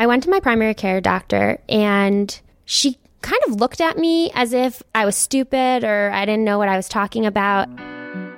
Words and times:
I 0.00 0.06
went 0.06 0.22
to 0.22 0.30
my 0.30 0.38
primary 0.38 0.74
care 0.74 1.00
doctor 1.00 1.58
and 1.68 2.40
she 2.64 2.98
kind 3.20 3.42
of 3.48 3.56
looked 3.56 3.80
at 3.80 3.98
me 3.98 4.30
as 4.32 4.52
if 4.52 4.80
I 4.94 5.04
was 5.04 5.16
stupid 5.16 5.82
or 5.82 6.12
I 6.12 6.24
didn't 6.24 6.44
know 6.44 6.56
what 6.56 6.68
I 6.68 6.76
was 6.76 6.88
talking 6.88 7.26
about. 7.26 7.68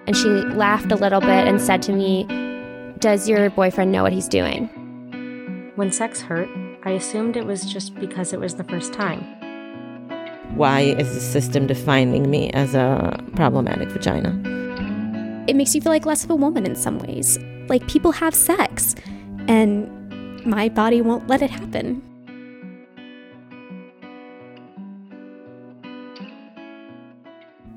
And 0.07 0.17
she 0.17 0.29
laughed 0.29 0.91
a 0.91 0.97
little 0.97 1.21
bit 1.21 1.47
and 1.47 1.61
said 1.61 1.83
to 1.83 1.93
me, 1.93 2.25
Does 2.99 3.29
your 3.29 3.51
boyfriend 3.51 3.93
know 3.93 4.03
what 4.03 4.15
he's 4.15 4.27
doing? 4.27 4.71
When 5.77 5.93
sex 5.93 6.23
hurt, 6.23 6.49
I 6.85 6.93
assumed 6.93 7.37
it 7.37 7.45
was 7.45 7.71
just 7.71 7.95
because 7.97 8.33
it 8.33 8.41
was 8.41 8.55
the 8.55 8.65
first 8.65 8.95
time. 8.95 9.21
Why 10.57 10.81
is 10.81 11.13
the 11.13 11.21
system 11.21 11.67
defining 11.67 12.31
me 12.31 12.51
as 12.53 12.75
a 12.75 13.23
problematic 13.37 13.91
vagina? 13.91 14.31
It 15.47 15.57
makes 15.57 15.75
you 15.75 15.83
feel 15.83 15.93
like 15.93 16.07
less 16.07 16.25
of 16.25 16.31
a 16.31 16.37
woman 16.37 16.65
in 16.65 16.75
some 16.75 16.99
ways. 17.01 17.39
Like 17.69 17.87
people 17.87 18.13
have 18.13 18.35
sex, 18.35 18.95
and 19.47 20.00
my 20.47 20.69
body 20.69 21.01
won't 21.01 21.29
let 21.29 21.43
it 21.43 21.51
happen. 21.51 22.03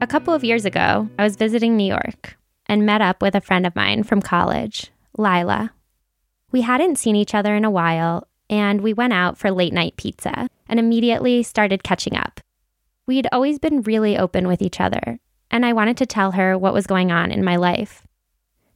A 0.02 0.08
couple 0.08 0.34
of 0.34 0.44
years 0.44 0.66
ago, 0.66 1.10
I 1.18 1.24
was 1.24 1.38
visiting 1.38 1.78
New 1.78 1.88
York 1.88 2.36
and 2.66 2.86
met 2.86 3.02
up 3.02 3.22
with 3.22 3.36
a 3.36 3.42
friend 3.42 3.66
of 3.66 3.76
mine 3.76 4.04
from 4.04 4.22
college, 4.22 4.92
Lila. 5.18 5.72
We 6.52 6.62
hadn't 6.62 6.98
seen 6.98 7.16
each 7.16 7.34
other 7.34 7.56
in 7.56 7.66
a 7.66 7.72
while, 7.72 8.28
and 8.50 8.82
we 8.82 8.94
went 8.94 9.14
out 9.14 9.38
for 9.38 9.50
late 9.50 9.74
night 9.74 9.96
pizza 9.96 10.50
and 10.68 10.80
immediately 10.80 11.42
started 11.42 11.84
catching 11.84 12.18
up. 12.18 12.42
We'd 13.08 13.28
always 13.32 13.60
been 13.60 13.82
really 13.82 14.18
open 14.18 14.48
with 14.48 14.62
each 14.62 14.80
other, 14.80 15.20
and 15.50 15.66
I 15.66 15.74
wanted 15.74 15.98
to 15.98 16.06
tell 16.06 16.32
her 16.32 16.58
what 16.58 16.74
was 16.74 16.88
going 16.88 17.12
on 17.12 17.32
in 17.32 17.44
my 17.44 17.56
life. 17.56 18.06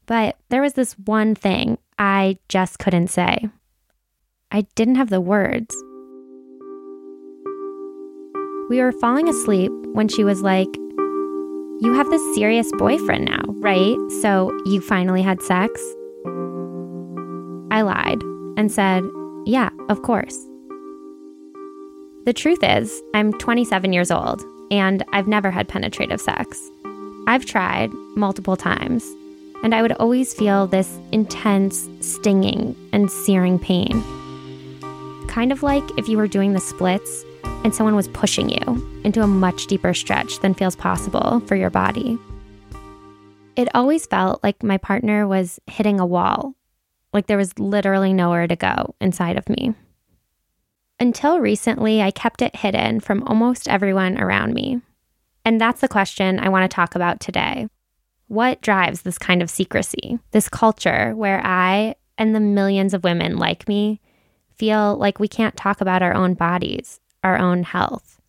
But 0.06 0.38
there 0.50 0.62
was 0.62 0.74
this 0.74 0.94
one 0.94 1.36
thing 1.36 1.78
I 2.00 2.38
just 2.48 2.80
couldn't 2.80 3.08
say. 3.08 3.50
I 4.50 4.62
didn't 4.76 4.96
have 4.96 5.10
the 5.10 5.20
words. 5.20 5.76
We 8.70 8.80
were 8.80 8.94
falling 8.94 9.28
asleep 9.28 9.72
when 9.92 10.08
she 10.08 10.24
was 10.24 10.42
like, 10.42 10.74
You 11.82 11.94
have 11.94 12.10
this 12.10 12.36
serious 12.36 12.72
boyfriend 12.78 13.26
now, 13.26 13.44
right? 13.60 13.98
So 14.22 14.58
you 14.66 14.80
finally 14.80 15.22
had 15.22 15.42
sex? 15.42 15.82
I 17.72 17.82
lied 17.82 18.22
and 18.58 18.72
said, 18.72 19.04
Yeah, 19.46 19.70
of 19.90 20.02
course. 20.04 20.38
The 22.26 22.34
truth 22.34 22.60
is, 22.64 23.02
I'm 23.14 23.34
27 23.34 23.92
years 23.92 24.12
old 24.12 24.42
and 24.72 25.04
I've 25.12 25.28
never 25.28 25.52
had 25.52 25.68
penetrative 25.68 26.22
sex. 26.22 26.58
I've 27.28 27.46
tried 27.46 27.92
multiple 28.16 28.56
times, 28.56 29.04
and 29.62 29.76
I 29.76 29.82
would 29.82 29.92
always 29.94 30.34
feel 30.34 30.68
this 30.68 30.98
intense, 31.12 31.90
stinging, 32.00 32.76
and 32.94 33.12
searing 33.12 33.60
pain 33.60 34.02
kind 35.38 35.52
of 35.52 35.62
like 35.62 35.84
if 36.00 36.10
you 36.10 36.18
were 36.18 36.28
doing 36.28 36.54
the 36.54 36.60
splits 36.60 37.24
and 37.64 37.76
someone 37.76 37.96
was 37.96 38.08
pushing 38.08 38.50
you 38.50 39.02
into 39.04 39.22
a 39.22 39.28
much 39.28 39.68
deeper 39.68 39.94
stretch 39.94 40.40
than 40.40 40.56
feels 40.56 40.76
possible 40.76 41.42
for 41.42 41.56
your 41.56 41.70
body. 41.70 42.18
It 43.56 43.68
always 43.76 44.08
felt 44.08 44.44
like 44.44 44.64
my 44.64 44.78
partner 44.78 45.28
was 45.28 45.60
hitting 45.68 46.00
a 46.00 46.08
wall, 46.08 46.56
like 47.14 47.28
there 47.28 47.38
was 47.38 47.60
literally 47.60 48.14
nowhere 48.14 48.48
to 48.48 48.56
go 48.56 48.96
inside 49.00 49.38
of 49.38 49.48
me. 49.48 49.76
Until 51.00 51.40
recently, 51.40 52.02
I 52.02 52.10
kept 52.10 52.42
it 52.42 52.56
hidden 52.56 53.00
from 53.00 53.22
almost 53.26 53.68
everyone 53.68 54.20
around 54.20 54.56
me. 54.56 54.82
And 55.46 55.62
that's 55.62 55.82
the 55.82 55.88
question 55.88 56.40
I 56.40 56.50
want 56.50 56.64
to 56.64 56.76
talk 56.76 56.96
about 56.96 57.20
today. 57.20 57.68
What 58.26 58.62
drives 58.62 59.04
this 59.04 59.20
kind 59.20 59.44
of 59.44 59.52
secrecy, 59.52 60.18
this 60.32 60.50
culture 60.50 61.14
where 61.16 61.46
I 61.46 61.94
and 62.18 62.34
the 62.34 62.40
millions 62.40 62.96
of 62.96 63.04
women 63.04 63.38
like 63.38 63.68
me 63.68 64.02
feel 64.58 64.98
like 64.98 65.20
we 65.20 65.28
can't 65.28 65.56
talk 65.56 65.82
about 65.82 66.02
our 66.02 66.14
own 66.14 66.34
bodies, 66.34 67.00
our 67.24 67.38
own 67.38 67.64
health. 67.64 68.20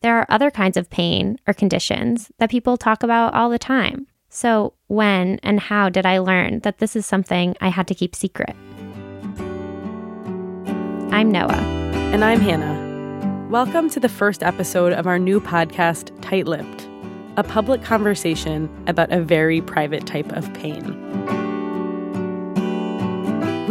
There 0.00 0.18
are 0.18 0.26
other 0.28 0.50
kinds 0.50 0.76
of 0.76 0.90
pain 0.90 1.38
or 1.46 1.54
conditions 1.54 2.32
that 2.38 2.50
people 2.50 2.76
talk 2.76 3.02
about 3.02 3.34
all 3.34 3.50
the 3.50 3.58
time. 3.58 4.06
So, 4.30 4.72
when 4.86 5.38
and 5.42 5.60
how 5.60 5.90
did 5.90 6.06
I 6.06 6.18
learn 6.18 6.60
that 6.60 6.78
this 6.78 6.96
is 6.96 7.04
something 7.04 7.54
I 7.60 7.68
had 7.68 7.86
to 7.88 7.94
keep 7.94 8.16
secret? 8.16 8.56
I'm 11.12 11.30
Noah. 11.30 11.52
And 12.12 12.24
I'm 12.24 12.40
Hannah. 12.40 13.48
Welcome 13.50 13.90
to 13.90 14.00
the 14.00 14.08
first 14.08 14.42
episode 14.42 14.94
of 14.94 15.06
our 15.06 15.18
new 15.18 15.38
podcast, 15.38 16.18
Tight 16.22 16.46
Lipped, 16.46 16.88
a 17.36 17.44
public 17.44 17.82
conversation 17.82 18.70
about 18.86 19.12
a 19.12 19.20
very 19.20 19.60
private 19.60 20.06
type 20.06 20.32
of 20.32 20.52
pain. 20.54 21.41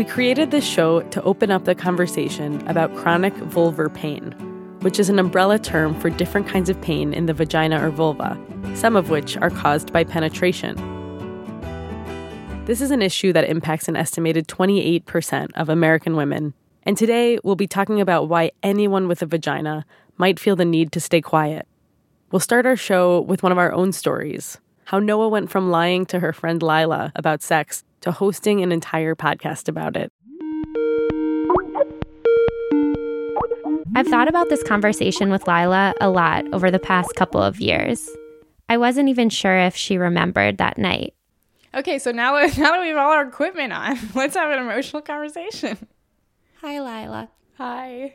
We 0.01 0.07
created 0.07 0.49
this 0.49 0.65
show 0.65 1.01
to 1.01 1.21
open 1.21 1.51
up 1.51 1.65
the 1.65 1.75
conversation 1.75 2.67
about 2.67 2.95
chronic 2.95 3.35
vulvar 3.35 3.93
pain, 3.93 4.31
which 4.79 4.99
is 4.99 5.09
an 5.09 5.19
umbrella 5.19 5.59
term 5.59 5.93
for 5.99 6.09
different 6.09 6.47
kinds 6.47 6.71
of 6.71 6.81
pain 6.81 7.13
in 7.13 7.27
the 7.27 7.35
vagina 7.35 7.85
or 7.85 7.91
vulva, 7.91 8.35
some 8.73 8.95
of 8.95 9.11
which 9.11 9.37
are 9.37 9.51
caused 9.51 9.93
by 9.93 10.03
penetration. 10.03 10.75
This 12.65 12.81
is 12.81 12.89
an 12.89 13.03
issue 13.03 13.31
that 13.33 13.47
impacts 13.47 13.87
an 13.87 13.95
estimated 13.95 14.47
28% 14.47 15.49
of 15.53 15.69
American 15.69 16.15
women, 16.15 16.55
and 16.81 16.97
today 16.97 17.37
we'll 17.43 17.55
be 17.55 17.67
talking 17.67 18.01
about 18.01 18.27
why 18.27 18.53
anyone 18.63 19.07
with 19.07 19.21
a 19.21 19.27
vagina 19.27 19.85
might 20.17 20.39
feel 20.39 20.55
the 20.55 20.65
need 20.65 20.91
to 20.93 20.99
stay 20.99 21.21
quiet. 21.21 21.67
We'll 22.31 22.39
start 22.39 22.65
our 22.65 22.75
show 22.75 23.21
with 23.21 23.43
one 23.43 23.51
of 23.51 23.59
our 23.59 23.71
own 23.71 23.91
stories 23.91 24.57
how 24.85 24.99
Noah 24.99 25.29
went 25.29 25.49
from 25.49 25.71
lying 25.71 26.05
to 26.07 26.19
her 26.19 26.33
friend 26.33 26.61
Lila 26.61 27.11
about 27.15 27.41
sex 27.41 27.83
to 28.01 28.11
hosting 28.11 28.61
an 28.61 28.71
entire 28.71 29.15
podcast 29.15 29.67
about 29.67 29.95
it. 29.95 30.11
I've 33.95 34.07
thought 34.07 34.27
about 34.27 34.49
this 34.49 34.63
conversation 34.63 35.29
with 35.29 35.47
Lila 35.47 35.93
a 35.99 36.09
lot 36.09 36.45
over 36.53 36.71
the 36.71 36.79
past 36.79 37.15
couple 37.15 37.41
of 37.41 37.59
years. 37.59 38.09
I 38.69 38.77
wasn't 38.77 39.09
even 39.09 39.29
sure 39.29 39.57
if 39.57 39.75
she 39.75 39.97
remembered 39.97 40.57
that 40.57 40.77
night. 40.77 41.13
Okay, 41.73 41.99
so 41.99 42.11
now, 42.11 42.33
now 42.39 42.47
that 42.47 42.81
we 42.81 42.89
have 42.89 42.97
all 42.97 43.11
our 43.11 43.27
equipment 43.27 43.73
on, 43.73 43.97
let's 44.15 44.35
have 44.35 44.51
an 44.51 44.59
emotional 44.59 45.01
conversation. 45.01 45.77
Hi, 46.61 46.79
Lila. 46.79 47.29
Hi. 47.57 48.13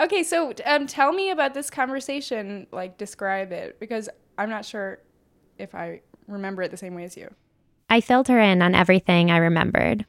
Okay, 0.00 0.22
so 0.22 0.54
um, 0.64 0.86
tell 0.86 1.12
me 1.12 1.30
about 1.30 1.52
this 1.52 1.68
conversation. 1.68 2.66
Like, 2.72 2.96
describe 2.96 3.52
it 3.52 3.78
because 3.78 4.08
I'm 4.38 4.48
not 4.48 4.64
sure 4.64 5.00
if 5.58 5.74
I 5.74 6.00
remember 6.26 6.62
it 6.62 6.70
the 6.70 6.76
same 6.76 6.94
way 6.94 7.04
as 7.04 7.16
you. 7.16 7.32
I 7.88 8.00
filled 8.00 8.28
her 8.28 8.40
in 8.40 8.62
on 8.62 8.74
everything 8.74 9.30
I 9.30 9.36
remembered. 9.36 10.06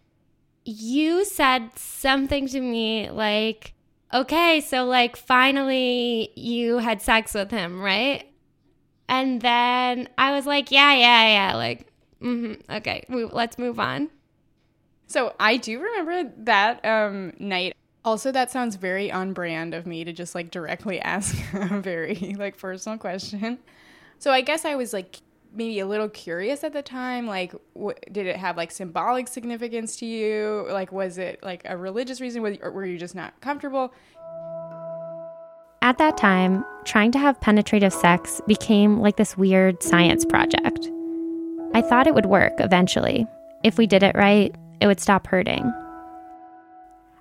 You 0.65 1.25
said 1.25 1.77
something 1.77 2.47
to 2.47 2.61
me 2.61 3.09
like, 3.09 3.73
okay, 4.13 4.61
so 4.61 4.85
like 4.85 5.17
finally 5.17 6.31
you 6.35 6.77
had 6.77 7.01
sex 7.01 7.33
with 7.33 7.51
him, 7.51 7.81
right? 7.81 8.25
And 9.09 9.41
then 9.41 10.07
I 10.17 10.31
was 10.33 10.45
like, 10.45 10.71
yeah, 10.71 10.93
yeah, 10.93 11.27
yeah, 11.27 11.55
like, 11.55 11.87
mm-hmm, 12.21 12.71
okay, 12.71 13.05
let's 13.09 13.57
move 13.57 13.79
on. 13.79 14.09
So 15.07 15.35
I 15.39 15.57
do 15.57 15.79
remember 15.79 16.31
that 16.45 16.83
um, 16.85 17.33
night. 17.37 17.75
Also, 18.05 18.31
that 18.31 18.49
sounds 18.49 18.75
very 18.75 19.11
on 19.11 19.33
brand 19.33 19.73
of 19.73 19.85
me 19.85 20.03
to 20.03 20.13
just 20.13 20.35
like 20.35 20.51
directly 20.51 20.99
ask 21.01 21.35
a 21.53 21.79
very 21.79 22.35
like 22.39 22.57
personal 22.57 22.97
question. 22.97 23.59
So 24.19 24.31
I 24.31 24.41
guess 24.41 24.63
I 24.65 24.75
was 24.75 24.93
like 24.93 25.17
maybe 25.53 25.79
a 25.79 25.85
little 25.85 26.09
curious 26.09 26.63
at 26.63 26.73
the 26.73 26.81
time 26.81 27.27
like 27.27 27.53
did 28.11 28.25
it 28.25 28.35
have 28.35 28.57
like 28.57 28.71
symbolic 28.71 29.27
significance 29.27 29.97
to 29.97 30.05
you? 30.05 30.67
Like 30.69 30.91
was 30.91 31.17
it 31.17 31.41
like 31.43 31.61
a 31.65 31.77
religious 31.77 32.19
reason? 32.21 32.41
Were 32.41 32.85
you 32.85 32.97
just 32.97 33.15
not 33.15 33.39
comfortable? 33.41 33.93
At 35.81 35.97
that 35.97 36.17
time 36.17 36.65
trying 36.85 37.11
to 37.11 37.19
have 37.19 37.39
penetrative 37.41 37.93
sex 37.93 38.41
became 38.47 38.99
like 38.99 39.17
this 39.17 39.37
weird 39.37 39.83
science 39.83 40.25
project. 40.25 40.89
I 41.73 41.81
thought 41.81 42.07
it 42.07 42.15
would 42.15 42.27
work 42.27 42.53
eventually. 42.59 43.25
If 43.63 43.77
we 43.77 43.87
did 43.87 44.03
it 44.03 44.15
right 44.15 44.55
it 44.81 44.87
would 44.87 44.99
stop 44.99 45.27
hurting. 45.27 45.71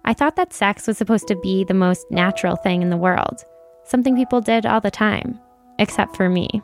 I 0.05 0.15
thought 0.15 0.35
that 0.37 0.53
sex 0.53 0.89
was 0.89 0.99
supposed 0.99 1.29
to 1.29 1.37
be 1.37 1.63
the 1.65 1.75
most 1.75 2.05
natural 2.11 2.57
thing 2.57 2.83
in 2.83 2.91
the 2.91 2.97
world 2.97 3.45
something 3.85 4.17
people 4.17 4.41
did 4.41 4.65
all 4.65 4.81
the 4.81 4.91
time 4.91 5.39
except 5.79 6.17
for 6.17 6.29
me 6.29 6.63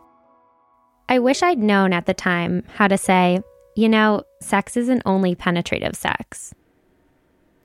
I 1.09 1.19
wish 1.19 1.43
I'd 1.43 1.59
known 1.59 1.95
at 1.95 2.05
the 2.05 2.13
time 2.13 2.65
how 2.75 2.87
to 2.87 2.99
say, 2.99 3.41
you 3.75 3.89
know, 3.89 4.25
sex 4.41 4.77
isn't 4.77 5.03
only 5.07 5.35
penetrative 5.35 5.97
sex. 5.97 6.55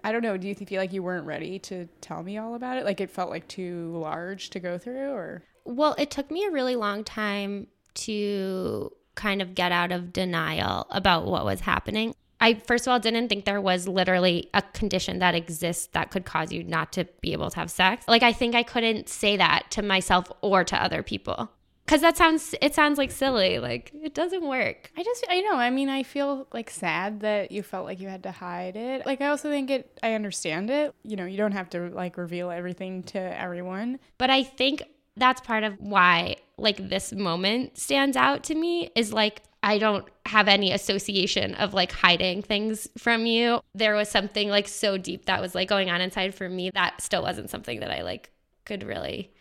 I 0.04 0.12
don't 0.12 0.22
know. 0.22 0.38
Do 0.38 0.48
you 0.48 0.56
feel 0.56 0.80
like 0.80 0.94
you 0.94 1.04
weren't 1.04 1.26
ready 1.26 1.60
to 1.60 1.88
tell 2.00 2.24
me 2.24 2.38
all 2.38 2.56
about 2.56 2.78
it? 2.78 2.86
Like 2.86 3.02
it 3.02 3.12
felt 3.12 3.30
like 3.30 3.48
too 3.48 3.98
large 3.98 4.50
to 4.52 4.60
go 4.60 4.78
through 4.78 5.12
or? 5.12 5.44
Well, 5.66 5.96
it 5.98 6.10
took 6.10 6.32
me 6.32 6.46
a 6.46 6.52
really 6.52 6.76
long 6.76 7.04
time 7.04 7.68
to 7.96 8.92
kind 9.16 9.42
of 9.42 9.56
get 9.56 9.72
out 9.72 9.92
of 9.92 10.14
denial 10.14 10.88
about 10.90 11.26
what 11.26 11.46
was 11.46 11.62
happening. 11.62 12.16
I 12.40 12.56
first 12.56 12.88
of 12.88 12.92
all 12.92 13.00
didn't 13.00 13.30
think 13.30 13.46
there 13.46 13.62
was 13.62 13.88
literally 13.88 14.50
a 14.54 14.62
condition 14.62 15.20
that 15.20 15.36
exists 15.36 15.88
that 15.94 16.12
could 16.12 16.26
cause 16.26 16.52
you 16.52 16.64
not 16.64 16.92
to 16.94 17.06
be 17.22 17.32
able 17.32 17.50
to 17.50 17.56
have 17.58 17.72
sex. 17.72 18.06
Like 18.08 18.24
I 18.24 18.34
think 18.34 18.56
I 18.56 18.64
couldn't 18.64 19.08
say 19.08 19.38
that 19.38 19.68
to 19.72 19.82
myself 19.82 20.30
or 20.42 20.64
to 20.66 20.82
other 20.82 21.04
people. 21.04 21.50
Cuz 21.86 22.02
that 22.02 22.16
sounds 22.18 22.56
it 22.62 22.74
sounds 22.74 22.98
like 22.98 23.12
silly. 23.12 23.60
Like 23.60 23.92
it 23.94 24.14
doesn't 24.14 24.48
work. 24.48 24.92
I 24.98 25.04
just, 25.04 25.26
I 25.30 25.42
know. 25.42 25.56
I 25.56 25.70
mean, 25.70 25.90
I 25.90 26.04
feel 26.04 26.48
like 26.54 26.70
sad 26.70 27.20
that 27.22 27.52
you 27.52 27.64
felt 27.64 27.86
like 27.86 28.00
you 28.00 28.08
had 28.08 28.24
to 28.24 28.32
hide 28.32 28.76
it. 28.76 29.06
Like, 29.06 29.22
I 29.22 29.28
also 29.28 29.50
think 29.50 29.70
it, 29.70 30.00
I 30.02 30.14
understand 30.14 30.70
it. 30.70 30.94
You 31.04 31.16
know, 31.16 31.26
you 31.26 31.38
don't 31.38 31.52
have 31.52 31.70
to 31.72 31.90
like 31.90 32.18
reveal 32.18 32.52
everything 32.52 33.04
to 33.04 33.20
everyone. 33.20 34.00
But 34.18 34.30
I 34.30 34.44
think 34.44 34.84
that's 35.16 35.42
part 35.42 35.64
of 35.64 35.80
why 35.80 36.38
like 36.58 36.90
this 36.90 37.14
moment 37.14 37.78
stands 37.78 38.18
out 38.18 38.44
to 38.44 38.56
me 38.56 38.90
is 38.96 39.14
like 39.14 39.42
I 39.62 39.78
don't 39.78 40.06
have 40.26 40.48
any 40.50 40.74
association 40.74 41.56
of 41.56 41.74
like 41.74 41.92
hiding 41.92 42.42
things 42.42 42.88
from 42.98 43.26
you. 43.26 43.62
There 43.74 43.96
was 43.96 44.10
something 44.10 44.50
like 44.50 44.68
so 44.68 44.98
deep 44.98 45.26
that 45.26 45.42
was 45.42 45.56
like 45.56 45.70
going 45.70 45.90
on 45.90 46.02
inside 46.02 46.36
for 46.36 46.50
me 46.50 46.70
that 46.74 47.02
still 47.02 47.22
wasn't 47.22 47.50
something 47.50 47.80
that 47.80 47.92
I 47.92 48.02
like 48.02 48.30
could 48.66 48.84
really 48.84 49.32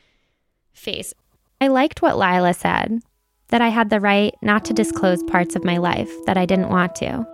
face. 0.72 1.12
I 1.62 1.68
liked 1.68 2.02
what 2.02 2.18
Lila 2.18 2.54
said 2.54 3.02
that 3.50 3.62
I 3.62 3.68
had 3.68 3.88
the 3.88 4.00
right 4.00 4.34
not 4.42 4.64
to 4.64 4.72
disclose 4.72 5.22
parts 5.22 5.54
of 5.54 5.62
my 5.62 5.76
life 5.76 6.10
that 6.26 6.36
I 6.36 6.44
didn't 6.44 6.70
want 6.70 6.96
to. 6.96 7.24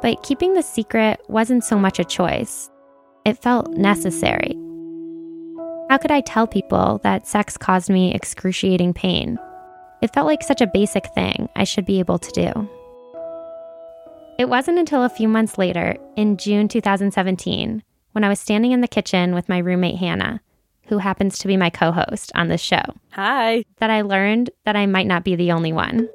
But 0.00 0.22
keeping 0.22 0.54
the 0.54 0.62
secret 0.62 1.20
wasn't 1.28 1.64
so 1.64 1.78
much 1.78 1.98
a 1.98 2.04
choice, 2.04 2.70
it 3.26 3.42
felt 3.42 3.68
necessary. 3.72 4.56
How 5.90 5.98
could 5.98 6.12
I 6.12 6.22
tell 6.22 6.46
people 6.46 6.98
that 7.02 7.26
sex 7.26 7.58
caused 7.58 7.90
me 7.90 8.14
excruciating 8.14 8.94
pain? 8.94 9.38
It 10.00 10.14
felt 10.14 10.26
like 10.26 10.42
such 10.42 10.62
a 10.62 10.66
basic 10.72 11.04
thing 11.14 11.50
I 11.56 11.64
should 11.64 11.84
be 11.84 11.98
able 11.98 12.18
to 12.18 12.30
do. 12.30 12.68
It 14.38 14.48
wasn't 14.48 14.78
until 14.78 15.04
a 15.04 15.10
few 15.10 15.28
months 15.28 15.58
later, 15.58 15.98
in 16.16 16.38
June 16.38 16.68
2017, 16.68 17.82
when 18.12 18.24
I 18.24 18.30
was 18.30 18.40
standing 18.40 18.72
in 18.72 18.80
the 18.80 18.88
kitchen 18.88 19.34
with 19.34 19.50
my 19.50 19.58
roommate 19.58 19.98
Hannah, 19.98 20.40
who 20.86 20.98
happens 20.98 21.38
to 21.38 21.48
be 21.48 21.56
my 21.56 21.70
co 21.70 21.92
host 21.92 22.32
on 22.34 22.48
this 22.48 22.60
show, 22.60 22.82
Hi. 23.12 23.64
that 23.78 23.90
I 23.90 24.02
learned 24.02 24.50
that 24.64 24.76
I 24.76 24.86
might 24.86 25.06
not 25.06 25.24
be 25.24 25.36
the 25.36 25.52
only 25.52 25.72
one. 25.72 26.08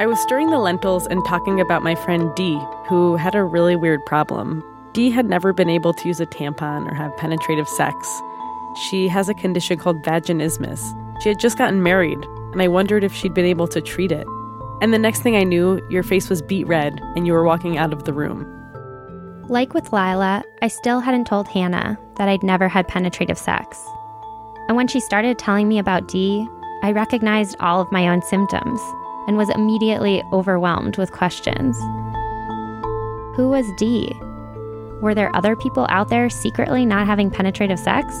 I 0.00 0.06
was 0.06 0.20
stirring 0.20 0.50
the 0.50 0.58
lentils 0.58 1.06
and 1.08 1.24
talking 1.24 1.60
about 1.60 1.82
my 1.82 1.96
friend 1.96 2.32
Dee, 2.36 2.60
who 2.86 3.16
had 3.16 3.34
a 3.34 3.42
really 3.42 3.74
weird 3.74 4.04
problem. 4.06 4.62
Dee 4.92 5.10
had 5.10 5.26
never 5.26 5.52
been 5.52 5.68
able 5.68 5.92
to 5.92 6.06
use 6.06 6.20
a 6.20 6.26
tampon 6.26 6.88
or 6.88 6.94
have 6.94 7.16
penetrative 7.16 7.68
sex. 7.68 8.22
She 8.88 9.08
has 9.08 9.28
a 9.28 9.34
condition 9.34 9.76
called 9.76 10.04
vaginismus. 10.04 10.80
She 11.20 11.28
had 11.28 11.40
just 11.40 11.58
gotten 11.58 11.82
married, 11.82 12.18
and 12.52 12.62
I 12.62 12.68
wondered 12.68 13.02
if 13.02 13.12
she'd 13.12 13.34
been 13.34 13.44
able 13.44 13.66
to 13.68 13.80
treat 13.80 14.12
it. 14.12 14.26
And 14.80 14.94
the 14.94 14.98
next 14.98 15.22
thing 15.22 15.34
I 15.34 15.42
knew, 15.42 15.84
your 15.90 16.04
face 16.04 16.30
was 16.30 16.42
beet 16.42 16.68
red 16.68 17.00
and 17.16 17.26
you 17.26 17.32
were 17.32 17.42
walking 17.42 17.76
out 17.76 17.92
of 17.92 18.04
the 18.04 18.12
room. 18.12 18.46
Like 19.50 19.72
with 19.72 19.94
Lila, 19.94 20.44
I 20.60 20.68
still 20.68 21.00
hadn't 21.00 21.26
told 21.26 21.48
Hannah 21.48 21.98
that 22.16 22.28
I'd 22.28 22.42
never 22.42 22.68
had 22.68 22.86
penetrative 22.86 23.38
sex. 23.38 23.82
And 24.68 24.76
when 24.76 24.88
she 24.88 25.00
started 25.00 25.38
telling 25.38 25.68
me 25.68 25.78
about 25.78 26.06
Dee, 26.06 26.46
I 26.82 26.92
recognized 26.92 27.56
all 27.58 27.80
of 27.80 27.90
my 27.90 28.08
own 28.08 28.20
symptoms 28.20 28.78
and 29.26 29.38
was 29.38 29.48
immediately 29.48 30.22
overwhelmed 30.34 30.98
with 30.98 31.12
questions. 31.12 31.78
Who 33.36 33.48
was 33.48 33.64
Dee? 33.78 34.12
Were 35.00 35.14
there 35.14 35.34
other 35.34 35.56
people 35.56 35.86
out 35.88 36.10
there 36.10 36.28
secretly 36.28 36.84
not 36.84 37.06
having 37.06 37.30
penetrative 37.30 37.78
sex? 37.78 38.14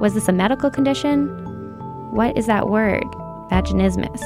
Was 0.00 0.12
this 0.12 0.28
a 0.28 0.32
medical 0.32 0.70
condition? 0.70 1.28
What 2.12 2.36
is 2.36 2.44
that 2.44 2.68
word? 2.68 3.04
Vaginismus. 3.50 4.20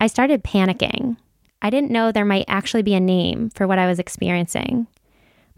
I 0.00 0.06
started 0.06 0.44
panicking. 0.44 1.16
I 1.62 1.70
didn't 1.70 1.90
know 1.90 2.10
there 2.10 2.24
might 2.24 2.46
actually 2.48 2.82
be 2.82 2.94
a 2.94 3.00
name 3.00 3.50
for 3.50 3.66
what 3.66 3.78
I 3.78 3.86
was 3.86 3.98
experiencing. 3.98 4.86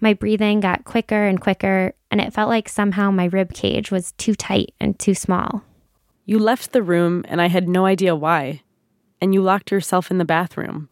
My 0.01 0.15
breathing 0.15 0.61
got 0.61 0.85
quicker 0.85 1.27
and 1.27 1.41
quicker, 1.41 1.95
and 2.11 2.21
it 2.21 2.33
felt 2.33 2.49
like 2.49 2.69
somehow 2.69 3.11
my 3.11 3.27
rib 3.27 3.53
cage 3.53 3.91
was 3.91 4.13
too 4.13 4.35
tight 4.35 4.75
and 4.81 4.99
too 4.99 5.15
small. 5.15 5.63
You 6.25 6.39
left 6.39 6.73
the 6.73 6.83
room, 6.83 7.25
and 7.29 7.41
I 7.41 7.47
had 7.47 7.69
no 7.69 7.87
idea 7.87 8.17
why. 8.17 8.63
And 9.21 9.33
you 9.33 9.43
locked 9.43 9.71
yourself 9.71 10.11
in 10.11 10.19
the 10.19 10.25
bathroom. 10.25 10.89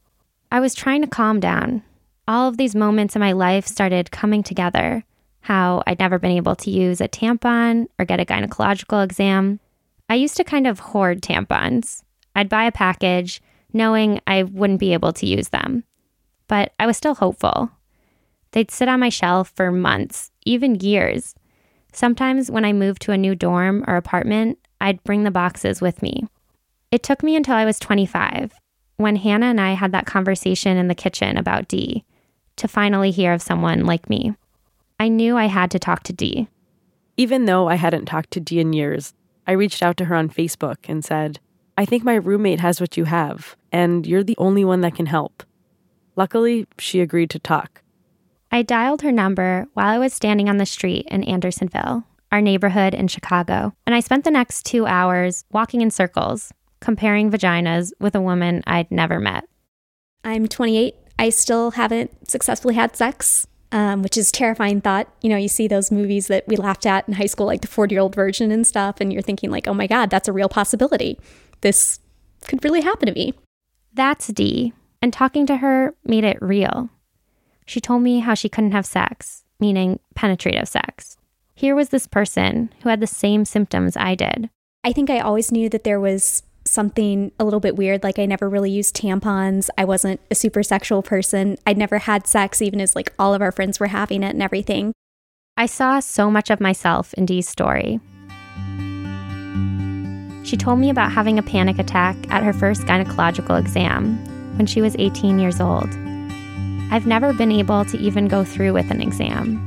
I 0.52 0.60
was 0.60 0.74
trying 0.74 1.02
to 1.02 1.08
calm 1.08 1.40
down. 1.40 1.82
All 2.28 2.48
of 2.48 2.56
these 2.56 2.76
moments 2.76 3.16
in 3.16 3.20
my 3.20 3.32
life 3.32 3.66
started 3.66 4.12
coming 4.12 4.42
together 4.42 5.04
how 5.42 5.82
I'd 5.86 5.98
never 5.98 6.18
been 6.18 6.30
able 6.32 6.54
to 6.56 6.70
use 6.70 7.00
a 7.00 7.08
tampon 7.08 7.86
or 7.98 8.04
get 8.04 8.20
a 8.20 8.24
gynecological 8.24 9.02
exam. 9.02 9.60
I 10.08 10.14
used 10.14 10.36
to 10.36 10.44
kind 10.44 10.66
of 10.66 10.78
hoard 10.78 11.22
tampons. 11.22 12.02
I'd 12.34 12.48
buy 12.48 12.64
a 12.64 12.72
package 12.72 13.40
knowing 13.72 14.20
I 14.26 14.42
wouldn't 14.42 14.80
be 14.80 14.92
able 14.92 15.12
to 15.14 15.26
use 15.26 15.48
them. 15.48 15.84
But 16.48 16.72
I 16.78 16.86
was 16.86 16.96
still 16.96 17.14
hopeful. 17.14 17.70
They'd 18.52 18.70
sit 18.70 18.88
on 18.88 19.00
my 19.00 19.08
shelf 19.08 19.52
for 19.54 19.70
months, 19.70 20.30
even 20.44 20.80
years. 20.80 21.34
Sometimes 21.92 22.50
when 22.50 22.64
I 22.64 22.72
moved 22.72 23.02
to 23.02 23.12
a 23.12 23.18
new 23.18 23.34
dorm 23.34 23.84
or 23.86 23.96
apartment, 23.96 24.58
I'd 24.80 25.02
bring 25.04 25.24
the 25.24 25.30
boxes 25.30 25.80
with 25.80 26.02
me. 26.02 26.24
It 26.90 27.02
took 27.02 27.22
me 27.22 27.36
until 27.36 27.54
I 27.54 27.64
was 27.64 27.78
25, 27.78 28.52
when 28.96 29.16
Hannah 29.16 29.46
and 29.46 29.60
I 29.60 29.72
had 29.72 29.92
that 29.92 30.06
conversation 30.06 30.76
in 30.76 30.88
the 30.88 30.94
kitchen 30.94 31.36
about 31.36 31.68
Dee, 31.68 32.04
to 32.56 32.68
finally 32.68 33.10
hear 33.10 33.32
of 33.32 33.42
someone 33.42 33.86
like 33.86 34.10
me. 34.10 34.34
I 34.98 35.08
knew 35.08 35.36
I 35.36 35.46
had 35.46 35.70
to 35.70 35.78
talk 35.78 36.02
to 36.04 36.12
Dee. 36.12 36.48
Even 37.16 37.44
though 37.44 37.68
I 37.68 37.76
hadn't 37.76 38.06
talked 38.06 38.32
to 38.32 38.40
Dee 38.40 38.60
in 38.60 38.72
years, 38.72 39.14
I 39.46 39.52
reached 39.52 39.82
out 39.82 39.96
to 39.98 40.06
her 40.06 40.14
on 40.14 40.28
Facebook 40.28 40.76
and 40.88 41.04
said, 41.04 41.40
I 41.80 41.86
think 41.86 42.04
my 42.04 42.16
roommate 42.16 42.60
has 42.60 42.78
what 42.78 42.98
you 42.98 43.06
have, 43.06 43.56
and 43.72 44.06
you're 44.06 44.22
the 44.22 44.36
only 44.36 44.66
one 44.66 44.82
that 44.82 44.94
can 44.94 45.06
help. 45.06 45.42
Luckily, 46.14 46.66
she 46.78 47.00
agreed 47.00 47.30
to 47.30 47.38
talk. 47.38 47.80
I 48.52 48.60
dialed 48.60 49.00
her 49.00 49.10
number 49.10 49.66
while 49.72 49.88
I 49.88 49.96
was 49.96 50.12
standing 50.12 50.50
on 50.50 50.58
the 50.58 50.66
street 50.66 51.06
in 51.10 51.24
Andersonville, 51.24 52.04
our 52.30 52.42
neighborhood 52.42 52.92
in 52.92 53.08
Chicago, 53.08 53.72
and 53.86 53.94
I 53.94 54.00
spent 54.00 54.24
the 54.24 54.30
next 54.30 54.66
two 54.66 54.84
hours 54.84 55.46
walking 55.52 55.80
in 55.80 55.90
circles, 55.90 56.52
comparing 56.80 57.30
vaginas 57.30 57.92
with 57.98 58.14
a 58.14 58.20
woman 58.20 58.62
I'd 58.66 58.90
never 58.90 59.18
met. 59.18 59.48
I'm 60.22 60.48
28. 60.48 60.94
I 61.18 61.30
still 61.30 61.70
haven't 61.70 62.28
successfully 62.28 62.74
had 62.74 62.94
sex, 62.94 63.46
um, 63.72 64.02
which 64.02 64.16
is 64.16 64.32
terrifying 64.32 64.80
thought. 64.80 65.08
You 65.22 65.30
know, 65.30 65.36
you 65.36 65.48
see 65.48 65.68
those 65.68 65.90
movies 65.90 66.26
that 66.28 66.46
we 66.46 66.56
laughed 66.56 66.86
at 66.86 67.06
in 67.08 67.14
high 67.14 67.26
school, 67.26 67.46
like 67.46 67.60
the 67.60 67.68
40 67.68 67.94
year 67.94 68.02
old 68.02 68.14
virgin 68.14 68.50
and 68.50 68.66
stuff, 68.66 69.00
and 69.00 69.12
you're 69.12 69.22
thinking 69.22 69.50
like, 69.50 69.68
oh 69.68 69.74
my 69.74 69.86
God, 69.86 70.10
that's 70.10 70.28
a 70.28 70.32
real 70.32 70.48
possibility. 70.48 71.18
This 71.60 72.00
could 72.46 72.64
really 72.64 72.80
happen 72.80 73.06
to 73.06 73.12
me. 73.12 73.34
That's 73.92 74.28
Dee, 74.28 74.72
and 75.02 75.12
talking 75.12 75.46
to 75.46 75.58
her 75.58 75.94
made 76.04 76.24
it 76.24 76.38
real. 76.40 76.90
She 77.66 77.80
told 77.80 78.02
me 78.02 78.20
how 78.20 78.34
she 78.34 78.48
couldn't 78.48 78.72
have 78.72 78.86
sex, 78.86 79.44
meaning 79.58 80.00
penetrative 80.14 80.68
sex. 80.68 81.16
Here 81.54 81.74
was 81.74 81.90
this 81.90 82.06
person 82.06 82.72
who 82.82 82.88
had 82.88 83.00
the 83.00 83.06
same 83.06 83.44
symptoms 83.44 83.96
I 83.96 84.14
did. 84.14 84.50
I 84.82 84.92
think 84.92 85.10
I 85.10 85.20
always 85.20 85.52
knew 85.52 85.68
that 85.68 85.84
there 85.84 86.00
was 86.00 86.42
something 86.64 87.32
a 87.38 87.44
little 87.44 87.60
bit 87.60 87.76
weird. 87.76 88.02
Like 88.02 88.18
I 88.18 88.26
never 88.26 88.48
really 88.48 88.70
used 88.70 88.96
tampons. 88.96 89.68
I 89.76 89.84
wasn't 89.84 90.20
a 90.30 90.34
super 90.34 90.62
sexual 90.62 91.02
person. 91.02 91.56
I'd 91.66 91.78
never 91.78 91.98
had 91.98 92.26
sex, 92.26 92.62
even 92.62 92.80
as 92.80 92.94
like 92.94 93.12
all 93.18 93.34
of 93.34 93.42
our 93.42 93.52
friends 93.52 93.80
were 93.80 93.88
having 93.88 94.22
it 94.22 94.30
and 94.30 94.42
everything. 94.42 94.92
I 95.56 95.66
saw 95.66 96.00
so 96.00 96.30
much 96.30 96.50
of 96.50 96.60
myself 96.60 97.12
in 97.14 97.26
Dee's 97.26 97.48
story. 97.48 98.00
She 100.42 100.56
told 100.56 100.78
me 100.78 100.90
about 100.90 101.12
having 101.12 101.38
a 101.38 101.42
panic 101.42 101.78
attack 101.78 102.16
at 102.30 102.42
her 102.42 102.52
first 102.52 102.82
gynecological 102.82 103.58
exam 103.58 104.16
when 104.56 104.66
she 104.66 104.80
was 104.80 104.96
18 104.98 105.38
years 105.38 105.60
old. 105.60 105.88
I've 106.90 107.06
never 107.06 107.32
been 107.32 107.52
able 107.52 107.84
to 107.84 107.98
even 107.98 108.26
go 108.26 108.42
through 108.42 108.72
with 108.72 108.90
an 108.90 109.00
exam. 109.00 109.66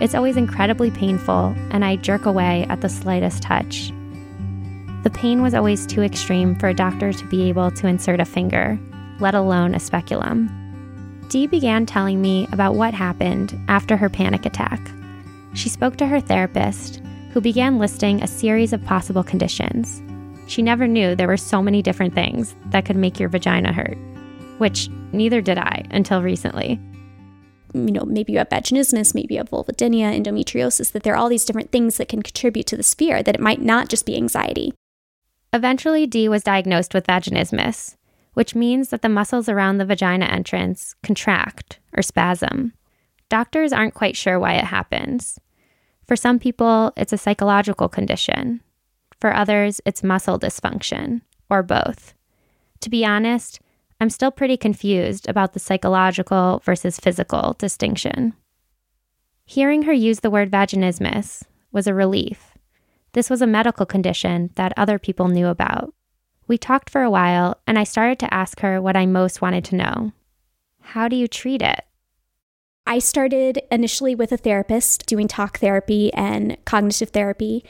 It's 0.00 0.14
always 0.14 0.36
incredibly 0.36 0.90
painful, 0.90 1.54
and 1.70 1.84
I 1.84 1.96
jerk 1.96 2.26
away 2.26 2.66
at 2.68 2.80
the 2.80 2.88
slightest 2.88 3.42
touch. 3.42 3.92
The 5.06 5.10
pain 5.10 5.40
was 5.40 5.54
always 5.54 5.86
too 5.86 6.02
extreme 6.02 6.56
for 6.56 6.66
a 6.66 6.74
doctor 6.74 7.12
to 7.12 7.26
be 7.26 7.48
able 7.48 7.70
to 7.70 7.86
insert 7.86 8.18
a 8.18 8.24
finger, 8.24 8.76
let 9.20 9.36
alone 9.36 9.72
a 9.72 9.78
speculum. 9.78 10.50
Dee 11.28 11.46
began 11.46 11.86
telling 11.86 12.20
me 12.20 12.48
about 12.50 12.74
what 12.74 12.92
happened 12.92 13.56
after 13.68 13.96
her 13.96 14.08
panic 14.08 14.44
attack. 14.44 14.80
She 15.54 15.68
spoke 15.68 15.94
to 15.98 16.08
her 16.08 16.18
therapist, 16.18 17.00
who 17.30 17.40
began 17.40 17.78
listing 17.78 18.20
a 18.20 18.26
series 18.26 18.72
of 18.72 18.84
possible 18.84 19.22
conditions. 19.22 20.02
She 20.48 20.60
never 20.60 20.88
knew 20.88 21.14
there 21.14 21.28
were 21.28 21.36
so 21.36 21.62
many 21.62 21.82
different 21.82 22.12
things 22.12 22.56
that 22.70 22.84
could 22.84 22.96
make 22.96 23.20
your 23.20 23.28
vagina 23.28 23.72
hurt, 23.72 23.96
which 24.58 24.88
neither 25.12 25.40
did 25.40 25.56
I 25.56 25.84
until 25.92 26.20
recently. 26.20 26.80
You 27.74 27.92
know, 27.92 28.04
maybe 28.06 28.32
you 28.32 28.38
have 28.38 28.48
vaginismus, 28.48 29.14
maybe 29.14 29.34
you 29.34 29.38
have 29.38 29.50
vulvodynia, 29.50 30.20
endometriosis, 30.20 30.90
that 30.90 31.04
there 31.04 31.14
are 31.14 31.16
all 31.16 31.28
these 31.28 31.44
different 31.44 31.70
things 31.70 31.96
that 31.98 32.08
can 32.08 32.24
contribute 32.24 32.66
to 32.66 32.76
this 32.76 32.92
fear, 32.92 33.22
that 33.22 33.36
it 33.36 33.40
might 33.40 33.62
not 33.62 33.88
just 33.88 34.04
be 34.04 34.16
anxiety. 34.16 34.72
Eventually, 35.56 36.06
Dee 36.06 36.28
was 36.28 36.42
diagnosed 36.42 36.92
with 36.92 37.06
vaginismus, 37.06 37.96
which 38.34 38.54
means 38.54 38.90
that 38.90 39.00
the 39.00 39.08
muscles 39.08 39.48
around 39.48 39.78
the 39.78 39.86
vagina 39.86 40.26
entrance 40.26 40.94
contract 41.02 41.80
or 41.96 42.02
spasm. 42.02 42.74
Doctors 43.30 43.72
aren't 43.72 43.94
quite 43.94 44.18
sure 44.18 44.38
why 44.38 44.52
it 44.52 44.64
happens. 44.64 45.40
For 46.06 46.14
some 46.14 46.38
people, 46.38 46.92
it's 46.94 47.14
a 47.14 47.16
psychological 47.16 47.88
condition. 47.88 48.60
For 49.18 49.34
others, 49.34 49.80
it's 49.86 50.02
muscle 50.02 50.38
dysfunction, 50.38 51.22
or 51.48 51.62
both. 51.62 52.12
To 52.80 52.90
be 52.90 53.06
honest, 53.06 53.58
I'm 53.98 54.10
still 54.10 54.30
pretty 54.30 54.58
confused 54.58 55.26
about 55.26 55.54
the 55.54 55.58
psychological 55.58 56.60
versus 56.66 57.00
physical 57.00 57.56
distinction. 57.58 58.34
Hearing 59.46 59.84
her 59.84 59.92
use 59.94 60.20
the 60.20 60.30
word 60.30 60.50
vaginismus 60.50 61.44
was 61.72 61.86
a 61.86 61.94
relief. 61.94 62.55
This 63.16 63.30
was 63.30 63.40
a 63.40 63.46
medical 63.46 63.86
condition 63.86 64.50
that 64.56 64.74
other 64.76 64.98
people 64.98 65.28
knew 65.28 65.46
about. 65.46 65.94
We 66.48 66.58
talked 66.58 66.90
for 66.90 67.02
a 67.02 67.08
while, 67.08 67.56
and 67.66 67.78
I 67.78 67.84
started 67.84 68.18
to 68.18 68.34
ask 68.34 68.60
her 68.60 68.78
what 68.78 68.94
I 68.94 69.06
most 69.06 69.40
wanted 69.40 69.64
to 69.64 69.74
know 69.74 70.12
How 70.82 71.08
do 71.08 71.16
you 71.16 71.26
treat 71.26 71.62
it? 71.62 71.80
I 72.86 72.98
started 72.98 73.62
initially 73.70 74.14
with 74.14 74.32
a 74.32 74.36
therapist 74.36 75.06
doing 75.06 75.28
talk 75.28 75.60
therapy 75.60 76.12
and 76.12 76.62
cognitive 76.66 77.08
therapy, 77.08 77.64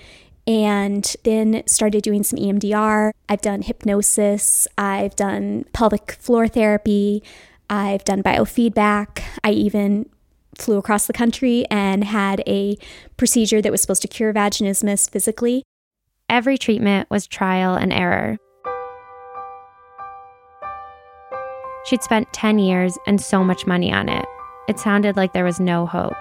and 0.48 1.14
then 1.22 1.62
started 1.68 2.02
doing 2.02 2.24
some 2.24 2.40
EMDR. 2.40 3.12
I've 3.28 3.40
done 3.40 3.62
hypnosis, 3.62 4.66
I've 4.76 5.14
done 5.14 5.64
pelvic 5.72 6.16
floor 6.18 6.48
therapy, 6.48 7.22
I've 7.70 8.02
done 8.02 8.20
biofeedback. 8.20 9.22
I 9.44 9.52
even 9.52 10.10
flew 10.58 10.78
across 10.78 11.06
the 11.06 11.12
country 11.12 11.64
and 11.70 12.04
had 12.04 12.42
a 12.46 12.76
procedure 13.16 13.62
that 13.62 13.72
was 13.72 13.80
supposed 13.80 14.02
to 14.02 14.08
cure 14.08 14.32
vaginismus 14.32 15.10
physically. 15.10 15.62
Every 16.28 16.58
treatment 16.58 17.08
was 17.10 17.26
trial 17.26 17.74
and 17.74 17.92
error. 17.92 18.38
She'd 21.84 22.02
spent 22.02 22.32
10 22.32 22.58
years 22.58 22.98
and 23.06 23.20
so 23.20 23.44
much 23.44 23.66
money 23.66 23.92
on 23.92 24.08
it. 24.08 24.24
It 24.68 24.80
sounded 24.80 25.16
like 25.16 25.32
there 25.32 25.44
was 25.44 25.60
no 25.60 25.86
hope. 25.86 26.16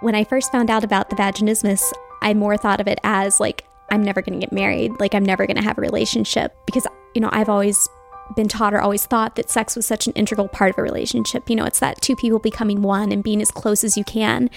When 0.00 0.14
I 0.14 0.24
first 0.24 0.50
found 0.50 0.70
out 0.70 0.84
about 0.84 1.10
the 1.10 1.16
vaginismus, 1.16 1.92
I 2.22 2.32
more 2.32 2.56
thought 2.56 2.80
of 2.80 2.88
it 2.88 2.98
as 3.04 3.38
like, 3.38 3.64
I'm 3.90 4.02
never 4.02 4.22
going 4.22 4.38
to 4.38 4.46
get 4.46 4.52
married. 4.52 4.92
Like, 4.98 5.14
I'm 5.14 5.24
never 5.24 5.46
going 5.46 5.56
to 5.56 5.62
have 5.62 5.76
a 5.76 5.82
relationship 5.82 6.54
because, 6.66 6.86
you 7.14 7.20
know, 7.20 7.28
I've 7.32 7.48
always 7.48 7.88
been 8.36 8.48
taught 8.48 8.74
or 8.74 8.80
always 8.80 9.06
thought 9.06 9.36
that 9.36 9.50
sex 9.50 9.74
was 9.76 9.86
such 9.86 10.06
an 10.06 10.12
integral 10.14 10.48
part 10.48 10.70
of 10.70 10.78
a 10.78 10.82
relationship. 10.82 11.48
You 11.48 11.56
know, 11.56 11.64
it's 11.64 11.80
that 11.80 12.00
two 12.00 12.16
people 12.16 12.38
becoming 12.38 12.82
one 12.82 13.12
and 13.12 13.22
being 13.22 13.40
as 13.40 13.50
close 13.50 13.84
as 13.84 13.96
you 13.96 14.04
can. 14.04 14.50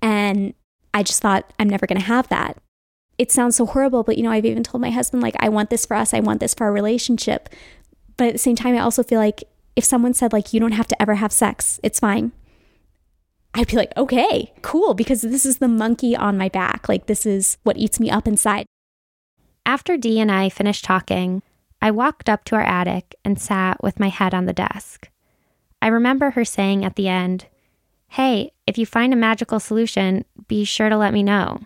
And 0.00 0.54
I 0.94 1.02
just 1.02 1.20
thought, 1.20 1.52
I'm 1.58 1.68
never 1.68 1.86
going 1.86 2.00
to 2.00 2.06
have 2.06 2.28
that. 2.28 2.56
It 3.18 3.32
sounds 3.32 3.56
so 3.56 3.66
horrible, 3.66 4.04
but, 4.04 4.16
you 4.16 4.22
know, 4.22 4.30
I've 4.30 4.44
even 4.44 4.62
told 4.62 4.80
my 4.80 4.90
husband, 4.90 5.22
like, 5.22 5.34
I 5.40 5.48
want 5.48 5.70
this 5.70 5.84
for 5.84 5.96
us. 5.96 6.14
I 6.14 6.20
want 6.20 6.40
this 6.40 6.54
for 6.54 6.64
our 6.64 6.72
relationship. 6.72 7.48
But 8.16 8.28
at 8.28 8.32
the 8.32 8.38
same 8.38 8.56
time, 8.56 8.76
I 8.76 8.80
also 8.80 9.02
feel 9.02 9.18
like 9.18 9.44
if 9.74 9.84
someone 9.84 10.14
said, 10.14 10.32
like, 10.32 10.52
you 10.52 10.60
don't 10.60 10.72
have 10.72 10.88
to 10.88 11.02
ever 11.02 11.16
have 11.16 11.32
sex, 11.32 11.80
it's 11.82 12.00
fine. 12.00 12.32
I'd 13.54 13.68
be 13.68 13.76
like, 13.76 13.92
okay, 13.96 14.52
cool, 14.62 14.94
because 14.94 15.22
this 15.22 15.44
is 15.44 15.58
the 15.58 15.68
monkey 15.68 16.14
on 16.14 16.38
my 16.38 16.48
back. 16.48 16.88
Like, 16.88 17.06
this 17.06 17.26
is 17.26 17.58
what 17.64 17.76
eats 17.76 17.98
me 17.98 18.10
up 18.10 18.28
inside. 18.28 18.66
After 19.66 19.96
Dee 19.96 20.20
and 20.20 20.30
I 20.30 20.48
finished 20.48 20.84
talking, 20.84 21.42
I 21.80 21.90
walked 21.90 22.28
up 22.28 22.44
to 22.44 22.56
our 22.56 22.62
attic 22.62 23.14
and 23.24 23.40
sat 23.40 23.82
with 23.82 24.00
my 24.00 24.08
head 24.08 24.34
on 24.34 24.46
the 24.46 24.52
desk. 24.52 25.08
I 25.80 25.88
remember 25.88 26.30
her 26.30 26.44
saying 26.44 26.84
at 26.84 26.96
the 26.96 27.08
end, 27.08 27.46
Hey, 28.08 28.52
if 28.66 28.78
you 28.78 28.86
find 28.86 29.12
a 29.12 29.16
magical 29.16 29.60
solution, 29.60 30.24
be 30.48 30.64
sure 30.64 30.88
to 30.88 30.96
let 30.96 31.12
me 31.12 31.22
know. 31.22 31.60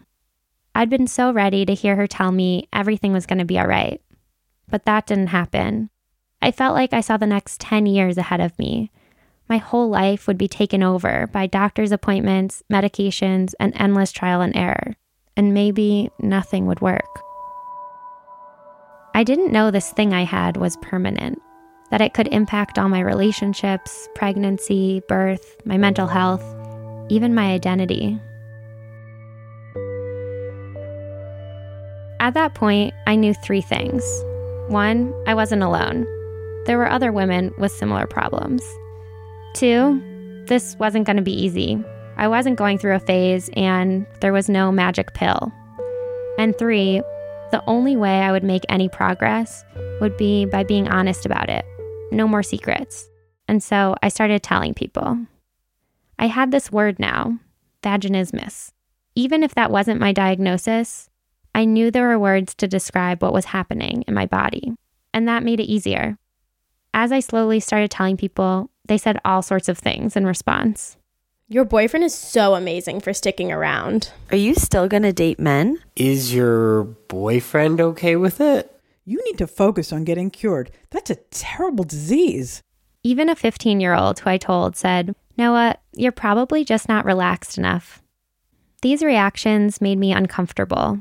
I'd 0.75 0.91
been 0.91 1.07
so 1.07 1.33
ready 1.33 1.65
to 1.65 1.75
hear 1.75 1.97
her 1.97 2.07
tell 2.07 2.33
me 2.33 2.69
everything 2.73 3.13
was 3.13 3.27
going 3.27 3.39
to 3.39 3.45
be 3.45 3.59
all 3.59 3.67
right. 3.67 4.01
But 4.69 4.85
that 4.87 5.07
didn't 5.07 5.29
happen. 5.29 5.91
I 6.41 6.51
felt 6.51 6.75
like 6.75 6.93
I 6.93 7.01
saw 7.01 7.17
the 7.17 7.27
next 7.27 7.61
10 7.61 7.87
years 7.87 8.19
ahead 8.19 8.41
of 8.41 8.59
me. 8.59 8.91
My 9.49 9.59
whole 9.59 9.89
life 9.89 10.27
would 10.27 10.39
be 10.39 10.49
taken 10.49 10.83
over 10.83 11.29
by 11.29 11.47
doctor's 11.47 11.93
appointments, 11.93 12.63
medications, 12.73 13.55
and 13.61 13.73
endless 13.77 14.13
trial 14.13 14.41
and 14.41 14.57
error. 14.57 14.97
And 15.37 15.55
maybe 15.55 16.11
nothing 16.19 16.67
would 16.67 16.81
work. 16.81 17.23
I 19.15 19.25
didn't 19.25 19.53
know 19.53 19.71
this 19.71 19.93
thing 19.93 20.15
I 20.15 20.25
had 20.25 20.57
was 20.57 20.79
permanent, 20.79 21.41
that 21.91 22.01
it 22.01 22.15
could 22.15 22.29
impact 22.29 22.79
all 22.79 22.89
my 22.89 23.01
relationships, 23.01 24.09
pregnancy, 24.15 25.03
birth, 25.07 25.57
my 25.67 25.77
mental 25.77 26.07
health, 26.07 26.43
even 27.11 27.35
my 27.35 27.53
identity. 27.53 28.19
At 32.21 32.33
that 32.35 32.55
point, 32.55 32.95
I 33.07 33.17
knew 33.17 33.35
three 33.35 33.61
things. 33.61 34.03
One, 34.69 35.13
I 35.27 35.35
wasn't 35.35 35.63
alone. 35.63 36.07
There 36.65 36.79
were 36.79 36.89
other 36.89 37.13
women 37.13 37.53
with 37.59 37.73
similar 37.73 38.07
problems. 38.07 38.63
Two, 39.55 40.01
this 40.47 40.75
wasn't 40.79 41.05
going 41.05 41.19
to 41.19 41.23
be 41.23 41.39
easy. 41.39 41.83
I 42.17 42.29
wasn't 42.29 42.57
going 42.57 42.79
through 42.79 42.95
a 42.95 43.01
phase, 43.01 43.51
and 43.57 44.07
there 44.21 44.33
was 44.33 44.49
no 44.49 44.73
magic 44.73 45.13
pill. 45.13 45.53
And 46.39 46.57
three, 46.57 47.03
the 47.53 47.63
only 47.69 47.97
way 47.97 48.21
I 48.23 48.33
would 48.33 48.43
make 48.43 48.65
any 48.69 48.89
progress 48.89 49.65
would 50.01 50.17
be 50.17 50.47
by 50.47 50.65
being 50.65 50.89
honest 50.89 51.25
about 51.25 51.49
it. 51.49 51.65
No 52.11 52.27
more 52.27 52.43
secrets. 52.43 53.09
And 53.47 53.63
so 53.63 53.95
I 54.03 54.09
started 54.09 54.43
telling 54.43 54.75
people. 54.75 55.19
I 56.19 56.27
had 56.27 56.51
this 56.51 56.73
word 56.73 56.99
now, 56.99 57.39
vaginismus. 57.83 58.73
Even 59.15 59.43
if 59.43 59.55
that 59.55 59.71
wasn't 59.71 60.01
my 60.01 60.13
diagnosis, 60.13 61.11
I 61.55 61.67
knew 61.67 61.91
there 61.91 62.09
were 62.09 62.19
words 62.19 62.55
to 62.57 62.67
describe 62.67 63.23
what 63.23 63.35
was 63.35 63.45
happening 63.45 64.03
in 64.09 64.15
my 64.15 64.25
body, 64.25 64.73
and 65.13 65.29
that 65.29 65.45
made 65.45 65.61
it 65.61 65.71
easier. 65.71 66.17
As 66.95 67.13
I 67.13 67.21
slowly 67.21 67.61
started 67.61 67.91
telling 67.91 68.17
people, 68.17 68.71
they 68.87 68.97
said 68.97 69.19
all 69.25 69.43
sorts 69.43 69.69
of 69.69 69.79
things 69.79 70.17
in 70.17 70.27
response. 70.27 70.97
Your 71.53 71.67
boyfriend 71.67 72.03
is 72.03 72.15
so 72.15 72.55
amazing 72.55 73.01
for 73.01 73.13
sticking 73.13 73.53
around. 73.53 74.11
Are 74.31 74.39
you 74.39 74.55
still 74.55 74.89
going 74.89 75.03
to 75.03 75.13
date 75.13 75.39
men? 75.39 75.81
Is 75.97 76.33
your 76.33 76.85
boyfriend 76.85 77.79
okay 77.79 78.17
with 78.17 78.41
it? 78.41 78.75
You 79.05 79.23
need 79.27 79.37
to 79.37 79.47
focus 79.47 79.93
on 79.93 80.05
getting 80.05 80.31
cured. 80.31 80.71
That's 80.89 81.11
a 81.11 81.17
terrible 81.31 81.85
disease. 81.85 82.63
Even 83.03 83.29
a 83.29 83.37
15 83.37 83.81
year 83.81 83.95
old 83.95 84.19
who 84.19 84.31
I 84.31 84.39
told 84.39 84.77
said, 84.77 85.15
Noah, 85.37 85.77
you're 85.95 86.11
probably 86.11 86.65
just 86.65 86.89
not 86.89 87.05
relaxed 87.05 87.59
enough. 87.59 88.03
These 88.81 89.03
reactions 89.03 89.83
made 89.83 89.99
me 89.99 90.11
uncomfortable. 90.11 91.01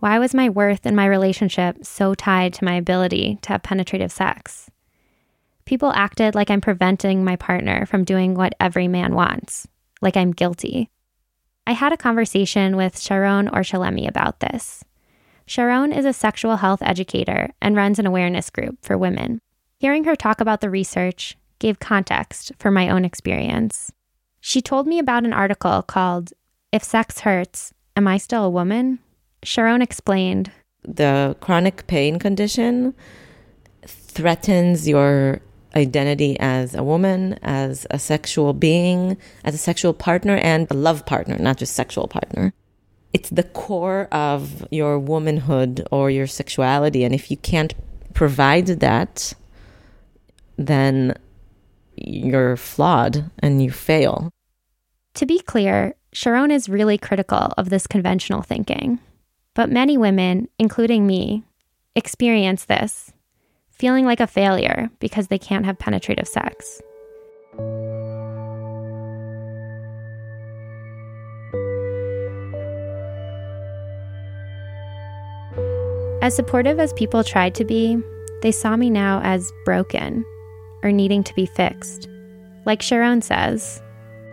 Why 0.00 0.18
was 0.18 0.34
my 0.34 0.50
worth 0.50 0.84
in 0.84 0.94
my 0.94 1.06
relationship 1.06 1.86
so 1.86 2.12
tied 2.12 2.52
to 2.52 2.64
my 2.66 2.74
ability 2.74 3.38
to 3.40 3.48
have 3.48 3.62
penetrative 3.62 4.12
sex? 4.12 4.70
People 5.64 5.92
acted 5.94 6.34
like 6.34 6.50
I'm 6.50 6.60
preventing 6.60 7.24
my 7.24 7.36
partner 7.36 7.86
from 7.86 8.04
doing 8.04 8.34
what 8.34 8.54
every 8.60 8.86
man 8.86 9.14
wants 9.14 9.66
like 10.00 10.16
I'm 10.16 10.32
guilty. 10.32 10.90
I 11.66 11.72
had 11.72 11.92
a 11.92 11.98
conversation 11.98 12.76
with 12.76 12.98
Sharon 12.98 13.48
Orchalemi 13.48 14.08
about 14.08 14.40
this. 14.40 14.84
Sharon 15.46 15.92
is 15.92 16.04
a 16.04 16.12
sexual 16.12 16.56
health 16.56 16.82
educator 16.82 17.50
and 17.60 17.76
runs 17.76 17.98
an 17.98 18.06
awareness 18.06 18.50
group 18.50 18.78
for 18.82 18.96
women. 18.96 19.40
Hearing 19.78 20.04
her 20.04 20.16
talk 20.16 20.40
about 20.40 20.60
the 20.60 20.70
research 20.70 21.36
gave 21.58 21.78
context 21.78 22.52
for 22.58 22.70
my 22.70 22.88
own 22.88 23.04
experience. 23.04 23.92
She 24.40 24.60
told 24.60 24.86
me 24.86 24.98
about 24.98 25.24
an 25.24 25.32
article 25.32 25.82
called 25.82 26.32
If 26.72 26.82
Sex 26.84 27.20
Hurts, 27.20 27.72
Am 27.96 28.06
I 28.06 28.16
Still 28.18 28.44
a 28.44 28.50
Woman? 28.50 28.98
Sharon 29.42 29.82
explained 29.82 30.50
The 30.82 31.36
chronic 31.40 31.86
pain 31.86 32.18
condition 32.18 32.94
threatens 33.86 34.88
your 34.88 35.40
identity 35.78 36.38
as 36.38 36.74
a 36.74 36.82
woman, 36.82 37.38
as 37.42 37.86
a 37.90 37.98
sexual 37.98 38.52
being, 38.52 39.16
as 39.44 39.54
a 39.54 39.58
sexual 39.58 39.94
partner, 39.94 40.36
and 40.36 40.66
a 40.70 40.74
love 40.74 41.06
partner, 41.06 41.38
not 41.38 41.56
just 41.56 41.74
sexual 41.74 42.08
partner. 42.08 42.52
It's 43.14 43.30
the 43.30 43.44
core 43.44 44.08
of 44.12 44.66
your 44.70 44.98
womanhood 44.98 45.86
or 45.90 46.10
your 46.10 46.26
sexuality. 46.26 47.04
And 47.04 47.14
if 47.14 47.30
you 47.30 47.38
can't 47.38 47.74
provide 48.12 48.66
that, 48.66 49.32
then 50.58 51.16
you're 51.96 52.56
flawed 52.56 53.30
and 53.38 53.62
you 53.62 53.70
fail. 53.70 54.30
To 55.14 55.26
be 55.26 55.40
clear, 55.40 55.94
Sharon 56.12 56.50
is 56.50 56.68
really 56.68 56.98
critical 56.98 57.52
of 57.56 57.70
this 57.70 57.86
conventional 57.86 58.42
thinking. 58.42 58.98
But 59.54 59.70
many 59.70 59.96
women, 59.96 60.48
including 60.58 61.06
me, 61.06 61.44
experience 61.96 62.66
this 62.66 63.12
feeling 63.78 64.04
like 64.04 64.20
a 64.20 64.26
failure 64.26 64.90
because 64.98 65.28
they 65.28 65.38
can't 65.38 65.64
have 65.64 65.78
penetrative 65.78 66.26
sex. 66.26 66.82
As 76.20 76.34
supportive 76.34 76.80
as 76.80 76.92
people 76.94 77.22
tried 77.22 77.54
to 77.54 77.64
be, 77.64 77.96
they 78.42 78.52
saw 78.52 78.76
me 78.76 78.90
now 78.90 79.20
as 79.22 79.52
broken 79.64 80.24
or 80.82 80.92
needing 80.92 81.22
to 81.24 81.34
be 81.34 81.46
fixed. 81.46 82.08
Like 82.66 82.82
Sharon 82.82 83.22
says, 83.22 83.80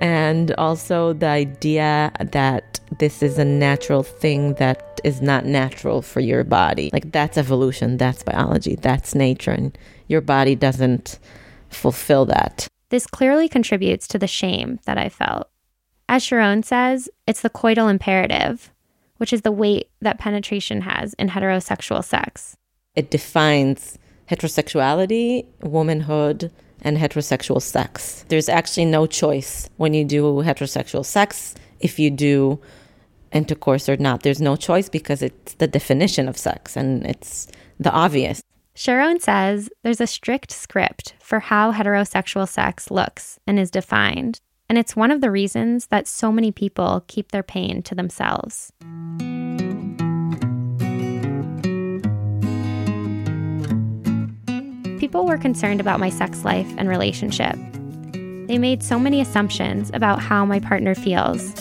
and 0.01 0.51
also 0.55 1.13
the 1.13 1.27
idea 1.27 2.11
that 2.19 2.79
this 2.99 3.23
is 3.23 3.37
a 3.37 3.45
natural 3.45 4.03
thing 4.03 4.53
that 4.55 4.99
is 5.03 5.21
not 5.21 5.45
natural 5.45 6.01
for 6.01 6.19
your 6.19 6.43
body. 6.43 6.89
Like 6.93 7.11
that's 7.11 7.37
evolution, 7.37 7.97
that's 7.97 8.23
biology, 8.23 8.75
that's 8.75 9.15
nature, 9.15 9.51
and 9.51 9.77
your 10.07 10.21
body 10.21 10.55
doesn't 10.55 11.19
fulfill 11.69 12.25
that. 12.25 12.67
This 12.89 13.07
clearly 13.07 13.49
contributes 13.49 14.07
to 14.09 14.19
the 14.19 14.27
shame 14.27 14.79
that 14.85 14.97
I 14.97 15.09
felt. 15.09 15.49
As 16.07 16.23
Sharon 16.23 16.63
says, 16.63 17.09
it's 17.27 17.41
the 17.41 17.49
coital 17.49 17.89
imperative, 17.89 18.71
which 19.17 19.33
is 19.33 19.41
the 19.41 19.51
weight 19.51 19.89
that 20.01 20.19
penetration 20.19 20.81
has 20.81 21.13
in 21.15 21.29
heterosexual 21.29 22.03
sex. 22.03 22.55
It 22.95 23.09
defines 23.09 23.97
heterosexuality, 24.29 25.45
womanhood, 25.61 26.51
and 26.85 26.97
heterosexual 26.97 27.61
sex. 27.61 28.23
There's 28.29 28.47
actually 28.47 28.85
no 28.85 29.07
choice 29.07 29.69
when 29.77 29.93
you 29.93 30.05
do 30.05 30.21
heterosexual 30.43 31.03
sex 31.03 31.55
if 31.81 31.99
you 31.99 32.09
do 32.11 32.61
intercourse 33.33 33.89
or 33.89 33.97
not. 33.97 34.23
There's 34.23 34.39
no 34.39 34.55
choice 34.55 34.87
because 34.87 35.21
it's 35.21 35.55
the 35.55 35.67
definition 35.67 36.29
of 36.29 36.37
sex 36.37 36.77
and 36.77 37.05
it's 37.05 37.47
the 37.79 37.91
obvious. 37.91 38.41
Sharon 38.75 39.19
says 39.19 39.69
there's 39.83 39.99
a 39.99 40.07
strict 40.07 40.51
script 40.51 41.15
for 41.19 41.39
how 41.39 41.71
heterosexual 41.71 42.47
sex 42.47 42.91
looks 42.91 43.39
and 43.47 43.57
is 43.57 43.71
defined, 43.71 44.39
and 44.69 44.77
it's 44.77 44.95
one 44.95 45.11
of 45.11 45.21
the 45.21 45.31
reasons 45.31 45.87
that 45.87 46.07
so 46.07 46.31
many 46.31 46.51
people 46.51 47.03
keep 47.07 47.31
their 47.31 47.43
pain 47.43 47.81
to 47.83 47.95
themselves. 47.95 48.71
People 55.15 55.27
were 55.27 55.37
concerned 55.37 55.79
about 55.79 56.01
my 56.01 56.09
sex 56.09 56.43
life 56.43 56.67
and 56.77 56.89
relationship. 56.89 57.55
They 58.47 58.57
made 58.57 58.83
so 58.83 58.99
many 58.99 59.21
assumptions 59.21 59.89
about 59.93 60.21
how 60.21 60.43
my 60.43 60.59
partner 60.59 60.93
feels. 60.93 61.53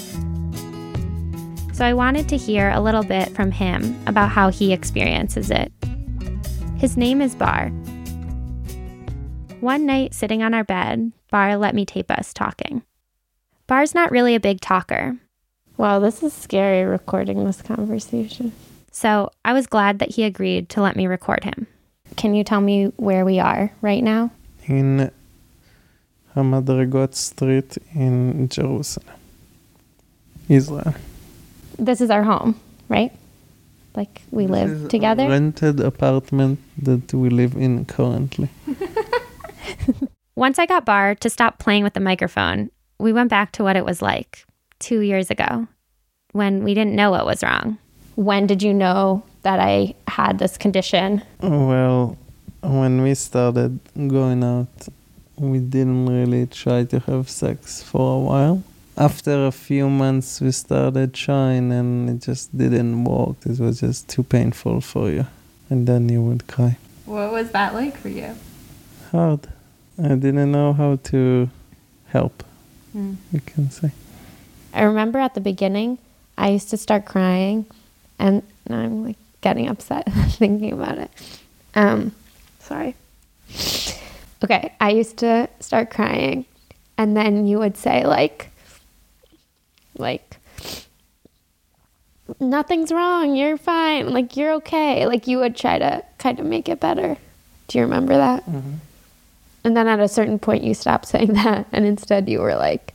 So 1.73 1.85
I 1.85 1.95
wanted 1.95 2.29
to 2.31 2.37
hear 2.37 2.71
a 2.71 2.81
little 2.81 3.05
bit 3.05 3.29
from 3.29 3.53
him 3.53 3.97
about 4.09 4.31
how 4.31 4.51
he 4.51 4.73
experiences 4.73 5.53
it. 5.53 5.73
His 6.79 6.97
name 6.97 7.23
is 7.23 7.37
Bar. 7.37 7.69
One 9.61 9.87
night, 9.87 10.15
sitting 10.15 10.43
on 10.43 10.53
our 10.53 10.65
bed, 10.65 11.13
Bar 11.31 11.57
let 11.57 11.77
me 11.77 11.87
tape 11.87 12.11
us 12.11 12.35
talking. 12.35 12.83
Bar's 13.69 13.95
not 13.95 14.11
really 14.11 14.35
a 14.35 14.41
big 14.41 14.63
talker. 14.63 15.17
Wow, 15.77 16.01
this 16.01 16.25
is 16.25 16.33
scary 16.33 16.85
recording 16.85 17.45
this 17.45 17.63
conversation. 17.63 18.51
So 18.91 19.31
I 19.45 19.53
was 19.53 19.69
glad 19.69 20.01
that 20.01 20.11
he 20.11 20.25
agreed 20.25 20.71
to 20.71 20.83
let 20.83 20.97
me 20.97 21.07
record 21.07 21.45
him. 21.45 21.69
Can 22.17 22.35
you 22.35 22.45
tell 22.45 22.61
me 22.61 22.87
where 22.97 23.25
we 23.25 23.41
are 23.41 23.73
right 23.83 24.03
now? 24.03 24.31
in 24.69 25.11
Hamadrigot 26.35 27.15
Street 27.15 27.79
in 27.95 28.49
Jerusalem, 28.49 29.17
Israel. 30.49 30.95
This 31.79 32.01
is 32.01 32.11
our 32.11 32.23
home, 32.23 32.59
right? 32.89 33.13
Like 33.95 34.23
we 34.31 34.47
live 34.47 34.89
together? 34.89 35.29
Rented 35.29 35.81
apartment 35.81 36.59
that 36.83 37.13
we 37.15 37.29
live 37.29 37.55
in 37.55 37.85
currently. 37.85 38.49
Once 40.37 40.59
I 40.59 40.67
got 40.67 40.85
Bar 40.85 41.15
to 41.17 41.31
stop 41.31 41.59
playing 41.61 41.85
with 41.85 41.95
the 41.95 42.01
microphone, 42.01 42.71
we 42.99 43.13
went 43.13 43.31
back 43.31 43.53
to 43.53 43.63
what 43.63 43.77
it 43.77 43.85
was 43.85 44.03
like 44.03 44.45
two 44.81 45.01
years 45.01 45.31
ago 45.31 45.69
when 46.33 46.65
we 46.65 46.75
didn't 46.75 46.97
know 46.97 47.13
what 47.13 47.25
was 47.25 47.45
wrong. 47.45 47.79
When 48.17 48.47
did 48.47 48.63
you 48.63 48.73
know 48.75 49.23
that 49.43 49.59
I 49.61 49.95
had 50.09 50.39
this 50.39 50.57
condition? 50.57 51.23
Well, 51.41 52.17
when 52.63 53.03
we 53.03 53.15
started 53.15 53.79
going 53.97 54.43
out, 54.45 54.89
we 55.37 55.59
didn't 55.59 56.07
really 56.07 56.47
try 56.47 56.85
to 56.85 57.01
have 57.01 57.29
sex 57.29 57.83
for 57.83 58.17
a 58.17 58.21
while. 58.21 58.63
After 58.97 59.47
a 59.47 59.51
few 59.51 59.89
months, 59.91 60.41
we 60.41 60.53
started 60.53 61.13
trying 61.15 61.73
and 61.73 62.09
it 62.09 62.21
just 62.25 62.57
didn't 62.57 63.05
work. 63.05 63.37
It 63.45 63.59
was 63.59 63.81
just 63.81 64.09
too 64.09 64.23
painful 64.23 64.81
for 64.81 65.11
you. 65.11 65.27
And 65.69 65.87
then 65.89 66.09
you 66.09 66.23
would 66.23 66.47
cry. 66.47 66.79
What 67.07 67.33
was 67.33 67.51
that 67.51 67.75
like 67.75 67.97
for 67.97 68.09
you? 68.09 68.35
Hard. 69.11 69.49
I 70.03 70.15
didn't 70.15 70.53
know 70.53 70.73
how 70.73 70.97
to 71.11 71.51
help, 72.09 72.45
Hmm. 72.93 73.15
you 73.33 73.41
can 73.41 73.71
say. 73.71 73.91
I 74.73 74.83
remember 74.83 75.19
at 75.19 75.35
the 75.35 75.41
beginning, 75.41 75.99
I 76.39 76.51
used 76.51 76.71
to 76.71 76.77
start 76.77 77.05
crying, 77.05 77.67
and 78.19 78.43
now 78.69 78.79
I'm 78.79 79.05
like 79.05 79.17
getting 79.41 79.69
upset 79.69 80.07
thinking 80.31 80.73
about 80.73 80.99
it. 80.99 81.11
Um, 81.75 82.13
sorry. 82.61 82.95
Okay, 84.43 84.73
I 84.81 84.91
used 84.91 85.17
to 85.19 85.49
start 85.61 85.91
crying, 85.91 86.45
and 86.99 87.17
then 87.17 87.47
you 87.47 87.59
would 87.59 87.77
say 87.77 88.05
like, 88.05 88.51
like, 89.97 90.37
nothing's 92.41 92.93
wrong, 92.93 93.35
you're 93.37 93.57
fine, 93.57 94.13
like 94.13 94.37
you're 94.37 94.53
okay. 94.55 95.07
Like 95.07 95.27
you 95.27 95.39
would 95.39 95.57
try 95.57 95.79
to 95.79 96.03
kind 96.19 96.39
of 96.41 96.47
make 96.47 96.69
it 96.69 96.81
better. 96.81 97.17
Do 97.69 97.79
you 97.79 97.85
remember 97.85 98.15
that? 98.17 98.45
And 99.65 99.75
then 99.77 99.89
at 99.89 100.01
a 100.01 100.09
certain 100.09 100.39
point, 100.39 100.63
you 100.65 100.75
stopped 100.75 101.07
saying 101.07 101.33
that, 101.45 101.67
and 101.73 101.85
instead 101.87 102.29
you 102.29 102.41
were 102.41 102.55
like, 102.55 102.93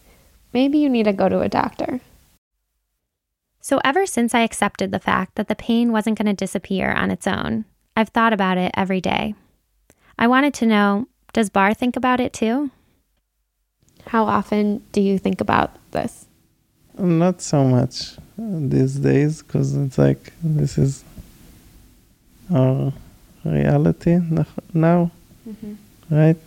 maybe 0.54 0.78
you 0.78 0.90
need 0.90 1.04
to 1.04 1.14
go 1.14 1.28
to 1.30 1.40
a 1.42 1.50
doctor. 1.50 2.00
So, 3.70 3.80
ever 3.84 4.08
since 4.08 4.34
I 4.34 4.40
accepted 4.40 4.92
the 4.92 4.98
fact 4.98 5.36
that 5.36 5.48
the 5.48 5.54
pain 5.54 5.92
wasn't 5.92 6.18
going 6.18 6.26
to 6.26 6.34
disappear 6.34 6.92
on 6.92 7.12
its 7.12 7.28
own, 7.28 7.66
I've 7.96 8.10
thought 8.10 8.34
about 8.34 8.58
it 8.58 8.72
every 8.74 9.00
day. 9.00 9.36
I 10.18 10.26
wanted 10.26 10.56
to 10.56 10.66
know 10.66 11.08
does 11.34 11.52
Bar 11.52 11.76
think 11.76 11.96
about 11.96 12.20
it 12.20 12.34
too? 12.34 12.72
How 14.08 14.24
often 14.24 14.82
do 14.92 15.02
you 15.02 15.20
think 15.20 15.40
about 15.40 15.70
this? 15.92 16.26
Not 16.98 17.44
so 17.44 17.64
much 17.64 18.18
uh, 18.42 18.58
these 18.74 18.96
days 18.96 19.44
because 19.44 19.76
it's 19.76 20.00
like 20.00 20.34
this 20.42 20.80
is 20.80 21.04
our 22.52 22.92
reality 23.46 24.18
now, 24.74 25.12
mm-hmm. 25.48 25.74
right? 26.10 26.38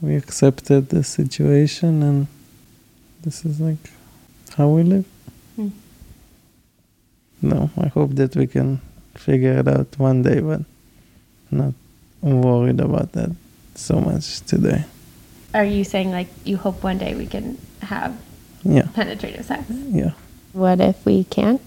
We 0.00 0.14
accepted 0.14 0.90
the 0.90 1.02
situation 1.02 2.04
and 2.04 2.28
this 3.22 3.44
is 3.44 3.58
like 3.58 3.90
how 4.56 4.68
we 4.68 4.84
live. 4.84 5.06
No, 7.42 7.70
I 7.76 7.88
hope 7.88 8.14
that 8.16 8.34
we 8.36 8.46
can 8.46 8.80
figure 9.14 9.58
it 9.58 9.68
out 9.68 9.98
one 9.98 10.22
day, 10.22 10.40
but 10.40 10.62
not 11.50 11.74
worried 12.22 12.80
about 12.80 13.12
that 13.12 13.30
so 13.74 14.00
much 14.00 14.40
today. 14.40 14.84
Are 15.54 15.64
you 15.64 15.84
saying 15.84 16.10
like 16.10 16.28
you 16.44 16.56
hope 16.56 16.82
one 16.82 16.98
day 16.98 17.14
we 17.14 17.26
can 17.26 17.58
have 17.82 18.16
Yeah, 18.64 18.88
penetrative 18.94 19.44
sex? 19.44 19.64
yeah. 19.70 20.12
What 20.52 20.80
if 20.80 21.04
we 21.04 21.24
can't? 21.24 21.62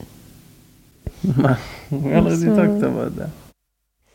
we 1.24 2.14
already 2.14 2.46
talked 2.46 2.84
about 2.84 3.16
that. 3.18 3.30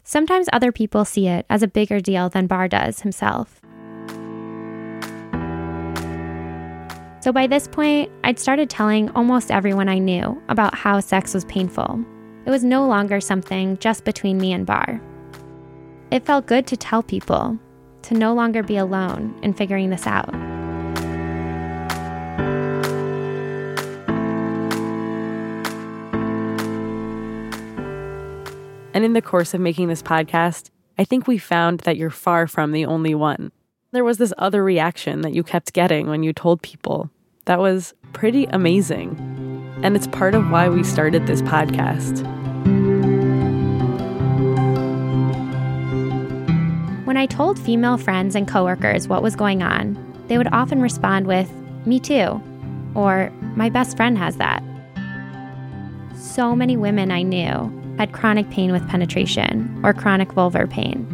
Sometimes 0.05 0.49
other 0.53 0.73
people 0.73 1.05
see 1.05 1.29
it 1.29 1.47
as 1.49 1.62
a 1.62 1.69
bigger 1.69 2.01
deal 2.01 2.29
than 2.29 2.47
Bar 2.47 2.69
does 2.69 3.01
himself. 3.01 3.61
So 7.24 7.32
by 7.32 7.46
this 7.46 7.66
point, 7.66 8.12
I'd 8.22 8.38
started 8.38 8.68
telling 8.68 9.08
almost 9.12 9.50
everyone 9.50 9.88
I 9.88 9.96
knew 9.96 10.38
about 10.50 10.74
how 10.74 11.00
sex 11.00 11.32
was 11.32 11.46
painful. 11.46 12.04
It 12.44 12.50
was 12.50 12.62
no 12.62 12.87
longer 12.87 13.18
something 13.18 13.78
just 13.78 14.04
between 14.04 14.37
me 14.37 14.52
and 14.52 14.66
Bar. 14.66 15.00
It 16.10 16.26
felt 16.26 16.44
good 16.44 16.66
to 16.66 16.76
tell 16.76 17.02
people, 17.02 17.58
to 18.02 18.12
no 18.12 18.34
longer 18.34 18.62
be 18.62 18.76
alone 18.76 19.34
in 19.42 19.54
figuring 19.54 19.88
this 19.88 20.06
out. 20.06 20.34
And 28.92 29.02
in 29.02 29.14
the 29.14 29.22
course 29.22 29.54
of 29.54 29.62
making 29.62 29.88
this 29.88 30.02
podcast, 30.02 30.68
I 30.98 31.04
think 31.04 31.26
we 31.26 31.38
found 31.38 31.80
that 31.80 31.96
you're 31.96 32.10
far 32.10 32.46
from 32.46 32.72
the 32.72 32.84
only 32.84 33.14
one. 33.14 33.50
There 33.92 34.04
was 34.04 34.18
this 34.18 34.34
other 34.37 34.62
reaction 34.62 35.22
that 35.22 35.32
you 35.32 35.42
kept 35.42 35.72
getting 35.72 36.08
when 36.08 36.22
you 36.22 36.34
told 36.34 36.60
people. 36.60 37.10
That 37.46 37.59
was 37.59 37.92
pretty 38.12 38.44
amazing. 38.46 39.18
And 39.83 39.96
it's 39.96 40.07
part 40.07 40.35
of 40.35 40.50
why 40.50 40.68
we 40.68 40.83
started 40.83 41.26
this 41.26 41.42
podcast. 41.42 42.24
When 47.04 47.18
I 47.18 47.26
told 47.26 47.59
female 47.59 47.98
friends 47.98 48.35
and 48.35 48.48
coworkers 48.48 49.09
what 49.09 49.22
was 49.22 49.37
going 49.37 49.62
on, 49.62 49.98
they 50.28 50.38
would 50.38 50.52
often 50.52 50.80
respond 50.80 51.26
with, 51.26 51.52
Me 51.85 52.00
too, 52.00 52.40
or 52.94 53.30
My 53.57 53.68
best 53.68 53.96
friend 53.96 54.16
has 54.16 54.37
that. 54.37 54.62
So 56.16 56.57
many 56.57 56.76
women 56.78 57.11
I 57.11 57.22
knew 57.22 57.70
had 57.98 58.12
chronic 58.12 58.48
pain 58.50 58.72
with 58.72 58.88
penetration 58.88 59.80
or 59.85 59.92
chronic 59.92 60.30
vulvar 60.30 60.68
pain. 60.68 61.07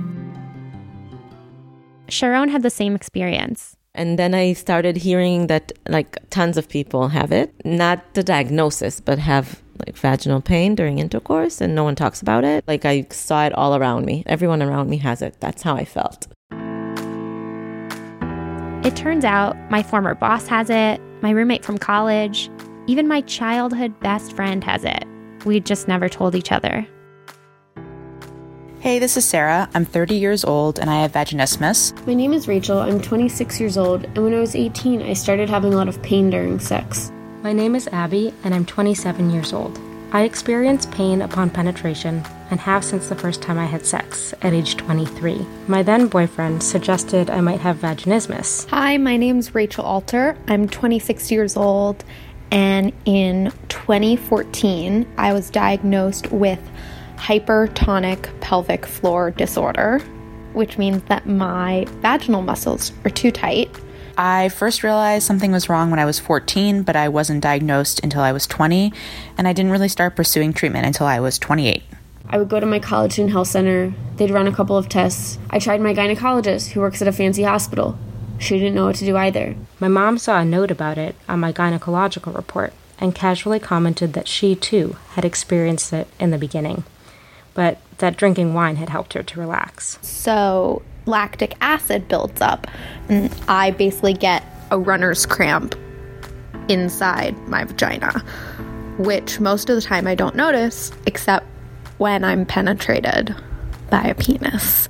Sharon 2.08 2.48
had 2.48 2.62
the 2.62 2.70
same 2.70 2.94
experience. 2.94 3.76
And 4.00 4.18
then 4.18 4.32
I 4.32 4.54
started 4.54 4.96
hearing 4.96 5.48
that 5.48 5.72
like 5.86 6.16
tons 6.30 6.56
of 6.56 6.70
people 6.70 7.08
have 7.08 7.32
it, 7.32 7.52
not 7.66 8.14
the 8.14 8.22
diagnosis, 8.22 8.98
but 8.98 9.18
have 9.18 9.60
like 9.84 9.94
vaginal 9.94 10.40
pain 10.40 10.74
during 10.74 10.98
intercourse 10.98 11.60
and 11.60 11.74
no 11.74 11.84
one 11.84 11.96
talks 11.96 12.22
about 12.22 12.42
it. 12.42 12.64
Like 12.66 12.86
I 12.86 13.06
saw 13.10 13.44
it 13.44 13.52
all 13.52 13.76
around 13.76 14.06
me. 14.06 14.22
Everyone 14.24 14.62
around 14.62 14.88
me 14.88 14.96
has 14.96 15.20
it. 15.20 15.36
That's 15.40 15.60
how 15.60 15.76
I 15.76 15.84
felt. 15.84 16.28
It 18.86 18.96
turns 18.96 19.26
out 19.26 19.54
my 19.70 19.82
former 19.82 20.14
boss 20.14 20.46
has 20.46 20.70
it, 20.70 20.98
my 21.20 21.28
roommate 21.28 21.62
from 21.62 21.76
college, 21.76 22.48
even 22.86 23.06
my 23.06 23.20
childhood 23.20 24.00
best 24.00 24.34
friend 24.34 24.64
has 24.64 24.82
it. 24.82 25.04
We 25.44 25.60
just 25.60 25.88
never 25.88 26.08
told 26.08 26.34
each 26.34 26.52
other. 26.52 26.88
Hey, 28.80 28.98
this 28.98 29.18
is 29.18 29.26
Sarah. 29.26 29.68
I'm 29.74 29.84
30 29.84 30.14
years 30.14 30.42
old 30.42 30.78
and 30.78 30.88
I 30.88 31.02
have 31.02 31.12
vaginismus. 31.12 31.94
My 32.06 32.14
name 32.14 32.32
is 32.32 32.48
Rachel. 32.48 32.78
I'm 32.78 32.98
26 32.98 33.60
years 33.60 33.76
old, 33.76 34.04
and 34.06 34.24
when 34.24 34.32
I 34.32 34.40
was 34.40 34.56
18, 34.56 35.02
I 35.02 35.12
started 35.12 35.50
having 35.50 35.74
a 35.74 35.76
lot 35.76 35.86
of 35.86 36.02
pain 36.02 36.30
during 36.30 36.58
sex. 36.58 37.12
My 37.42 37.52
name 37.52 37.74
is 37.74 37.88
Abby, 37.88 38.32
and 38.42 38.54
I'm 38.54 38.64
27 38.64 39.28
years 39.28 39.52
old. 39.52 39.78
I 40.12 40.22
experience 40.22 40.86
pain 40.86 41.20
upon 41.20 41.50
penetration 41.50 42.24
and 42.50 42.58
have 42.58 42.82
since 42.82 43.10
the 43.10 43.16
first 43.16 43.42
time 43.42 43.58
I 43.58 43.66
had 43.66 43.84
sex 43.84 44.32
at 44.40 44.54
age 44.54 44.78
23. 44.78 45.44
My 45.68 45.82
then 45.82 46.06
boyfriend 46.06 46.62
suggested 46.62 47.28
I 47.28 47.42
might 47.42 47.60
have 47.60 47.76
vaginismus. 47.76 48.66
Hi, 48.70 48.96
my 48.96 49.18
name's 49.18 49.54
Rachel 49.54 49.84
Alter. 49.84 50.38
I'm 50.48 50.66
26 50.66 51.30
years 51.30 51.54
old, 51.54 52.02
and 52.50 52.94
in 53.04 53.52
2014, 53.68 55.06
I 55.18 55.34
was 55.34 55.50
diagnosed 55.50 56.32
with 56.32 56.60
hypertonic 57.20 58.40
pelvic 58.40 58.86
floor 58.86 59.30
disorder, 59.30 59.98
which 60.54 60.78
means 60.78 61.02
that 61.04 61.26
my 61.26 61.86
vaginal 62.00 62.42
muscles 62.42 62.92
are 63.04 63.10
too 63.10 63.30
tight. 63.30 63.70
I 64.16 64.48
first 64.48 64.82
realized 64.82 65.26
something 65.26 65.52
was 65.52 65.68
wrong 65.68 65.90
when 65.90 66.00
I 66.00 66.04
was 66.04 66.18
14, 66.18 66.82
but 66.82 66.96
I 66.96 67.08
wasn't 67.08 67.42
diagnosed 67.42 68.00
until 68.02 68.22
I 68.22 68.32
was 68.32 68.46
20, 68.46 68.92
and 69.38 69.46
I 69.46 69.52
didn't 69.52 69.70
really 69.70 69.88
start 69.88 70.16
pursuing 70.16 70.52
treatment 70.52 70.86
until 70.86 71.06
I 71.06 71.20
was 71.20 71.38
28. 71.38 71.82
I 72.28 72.38
would 72.38 72.48
go 72.48 72.60
to 72.60 72.66
my 72.66 72.78
college 72.78 73.12
student 73.12 73.32
health 73.32 73.48
center. 73.48 73.92
They'd 74.16 74.30
run 74.30 74.46
a 74.46 74.52
couple 74.52 74.76
of 74.76 74.88
tests. 74.88 75.38
I 75.50 75.58
tried 75.58 75.80
my 75.80 75.94
gynecologist, 75.94 76.70
who 76.70 76.80
works 76.80 77.02
at 77.02 77.08
a 77.08 77.12
fancy 77.12 77.42
hospital. 77.42 77.98
She 78.38 78.58
didn't 78.58 78.74
know 78.74 78.86
what 78.86 78.96
to 78.96 79.04
do 79.04 79.16
either. 79.16 79.56
My 79.78 79.88
mom 79.88 80.16
saw 80.16 80.40
a 80.40 80.44
note 80.44 80.70
about 80.70 80.96
it 80.96 81.14
on 81.28 81.40
my 81.40 81.52
gynecological 81.52 82.34
report 82.34 82.72
and 82.98 83.14
casually 83.14 83.58
commented 83.58 84.12
that 84.12 84.28
she 84.28 84.54
too 84.54 84.96
had 85.10 85.24
experienced 85.24 85.92
it 85.92 86.06
in 86.18 86.30
the 86.30 86.38
beginning, 86.38 86.84
but 87.54 87.78
that 87.98 88.16
drinking 88.16 88.54
wine 88.54 88.76
had 88.76 88.88
helped 88.88 89.12
her 89.12 89.22
to 89.22 89.40
relax. 89.40 89.98
So 90.02 90.82
lactic 91.06 91.56
acid 91.60 92.08
builds 92.08 92.40
up, 92.40 92.66
and 93.08 93.34
I 93.48 93.72
basically 93.72 94.14
get 94.14 94.44
a 94.70 94.78
runner's 94.78 95.26
cramp 95.26 95.74
inside 96.68 97.36
my 97.48 97.64
vagina, 97.64 98.20
which 98.98 99.40
most 99.40 99.68
of 99.68 99.76
the 99.76 99.82
time 99.82 100.06
I 100.06 100.14
don't 100.14 100.36
notice, 100.36 100.92
except 101.06 101.46
when 101.98 102.24
I'm 102.24 102.46
penetrated 102.46 103.34
by 103.90 104.02
a 104.02 104.14
penis. 104.14 104.88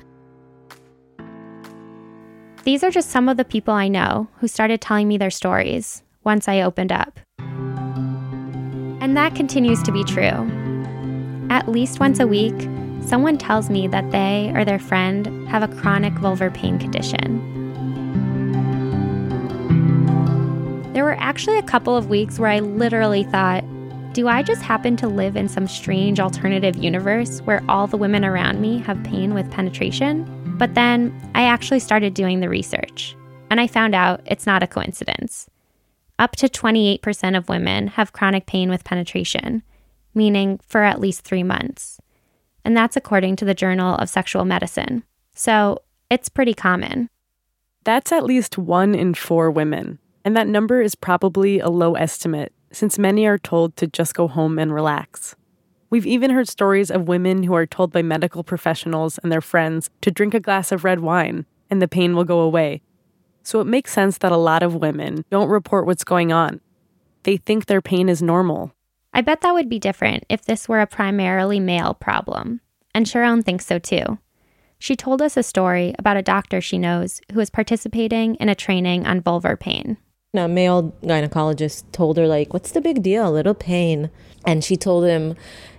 These 2.65 2.85
are 2.85 2.91
just 2.91 3.11
some 3.11 3.29
of 3.29 3.39
the 3.39 3.45
people 3.45 3.73
I 3.73 3.89
know 3.89 4.29
who 4.39 4.47
started 4.47 4.81
telling 4.81 5.09
me 5.09 5.17
their 5.17 5.31
stories 5.31 6.03
once 6.23 6.47
I 6.47 6.61
opened 6.61 6.93
up. 6.93 7.19
And 9.01 9.17
that 9.17 9.35
continues 9.35 9.83
to 9.85 9.93
be 9.93 10.05
true. 10.05 10.60
At 11.51 11.69
least 11.69 11.99
once 11.99 12.21
a 12.21 12.29
week, 12.29 12.55
someone 13.05 13.37
tells 13.37 13.69
me 13.69 13.89
that 13.89 14.13
they 14.13 14.53
or 14.55 14.65
their 14.65 14.79
friend 14.79 15.49
have 15.49 15.65
a 15.65 15.77
chronic 15.81 16.15
vulvar 16.15 16.55
pain 16.55 16.79
condition. 16.79 17.49
There 20.93 21.05
were 21.05 21.17
actually 21.19 21.59
a 21.59 21.63
couple 21.65 21.97
of 21.97 22.09
weeks 22.09 22.39
where 22.39 22.51
I 22.51 22.61
literally 22.61 23.25
thought, 23.25 23.65
do 24.13 24.29
I 24.29 24.45
just 24.45 24.63
happen 24.63 24.97
to 24.99 25.09
live 25.09 25.35
in 25.35 25.49
some 25.49 25.67
strange 25.67 26.21
alternative 26.21 26.77
universe 26.77 27.41
where 27.41 27.65
all 27.69 27.89
the 27.89 27.97
women 27.97 28.25
around 28.25 28.61
me 28.61 28.79
have 28.83 29.03
pain 29.03 29.35
with 29.35 29.51
penetration? 29.51 30.57
But 30.57 30.75
then 30.77 31.13
I 31.35 31.43
actually 31.43 31.81
started 31.81 32.15
doing 32.15 32.39
the 32.39 32.49
research, 32.49 33.17
and 33.51 33.61
I 33.61 33.67
found 33.67 33.97
out 33.97 34.21
it's 34.25 34.47
not 34.47 34.63
a 34.63 34.69
coincidence. 34.69 35.51
Up 36.21 36.37
to 36.37 36.49
28% 36.49 37.37
of 37.37 37.49
women 37.49 37.89
have 37.89 38.13
chronic 38.13 38.47
pain 38.47 38.71
with 38.71 38.85
penetration, 38.85 39.65
meaning 40.15 40.61
for 40.67 40.83
at 40.83 41.01
least 41.01 41.23
three 41.23 41.43
months. 41.43 42.01
And 42.65 42.77
that's 42.77 42.97
according 42.97 43.37
to 43.37 43.45
the 43.45 43.55
Journal 43.55 43.97
of 43.97 44.09
Sexual 44.09 44.45
Medicine. 44.45 45.05
So 45.35 45.83
it's 46.11 46.29
pretty 46.29 46.55
common. 46.55 47.09
That's 47.85 48.13
at 48.13 48.25
least 48.25 48.59
one 48.59 48.95
in 48.95 49.15
four 49.15 49.51
women, 49.51 49.99
and 50.25 50.37
that 50.37 50.47
number 50.47 50.83
is 50.83 50.95
probably 50.95 51.61
a 51.61 51.69
low 51.69 51.95
estimate 51.95 52.53
since 52.73 52.99
many 52.99 53.27
are 53.27 53.39
told 53.39 53.77
to 53.77 53.87
just 53.87 54.15
go 54.15 54.29
home 54.29 54.59
and 54.59 54.73
relax. 54.73 55.35
We've 55.89 56.07
even 56.07 56.31
heard 56.31 56.49
stories 56.49 56.91
of 56.91 57.09
women 57.09 57.43
who 57.43 57.55
are 57.55 57.67
told 57.67 57.93
by 57.93 58.03
medical 58.03 58.45
professionals 58.45 59.19
and 59.19 59.33
their 59.33 59.41
friends 59.41 59.91
to 60.03 60.11
drink 60.11 60.35
a 60.35 60.41
glass 60.41 60.71
of 60.71 60.85
red 60.85 61.01
wine 61.01 61.47
and 61.69 61.81
the 61.81 61.89
pain 61.89 62.15
will 62.15 62.25
go 62.25 62.41
away. 62.41 62.83
So 63.43 63.61
it 63.61 63.67
makes 63.67 63.93
sense 63.93 64.19
that 64.19 64.33
a 64.33 64.37
lot 64.37 64.63
of 64.63 64.75
women 64.75 65.25
don't 65.31 65.49
report 65.49 65.87
what's 65.87 66.05
going 66.05 66.33
on. 66.33 66.61
They 67.23 67.37
think 67.37 67.67
their 67.67 67.81
pain 67.81 68.09
is 68.09 68.23
normal. 68.23 68.73
I 69.13 69.21
bet 69.21 69.41
that 69.41 69.55
would 69.55 69.69
be 69.69 69.79
different 69.79 70.25
if 70.29 70.45
this 70.45 70.69
were 70.69 70.81
a 70.81 70.87
primarily 70.87 71.61
male 71.61 71.95
problem. 71.95 72.61
And 72.95 73.09
Sharon 73.09 73.43
thinks 73.43 73.67
so 73.67 73.79
too. 73.79 74.19
She 74.79 74.97
told 74.97 75.21
us 75.21 75.37
a 75.37 75.43
story 75.43 75.95
about 75.99 76.17
a 76.17 76.23
doctor 76.23 76.61
she 76.61 76.79
knows 76.79 77.21
who 77.33 77.41
is 77.41 77.51
participating 77.51 78.37
in 78.37 78.49
a 78.49 78.55
training 78.55 79.07
on 79.07 79.21
vulvar 79.21 79.59
pain. 79.59 79.99
A 80.33 80.49
male 80.49 80.95
gynecologist 81.03 81.91
told 81.93 82.17
her, 82.17 82.27
like, 82.27 82.53
what's 82.53 82.73
the 82.73 82.81
big 82.81 83.03
deal? 83.03 83.29
A 83.29 83.31
little 83.31 83.53
pain. 83.53 84.11
And 84.47 84.65
she 84.65 84.77
told 84.77 85.05
him, 85.05 85.35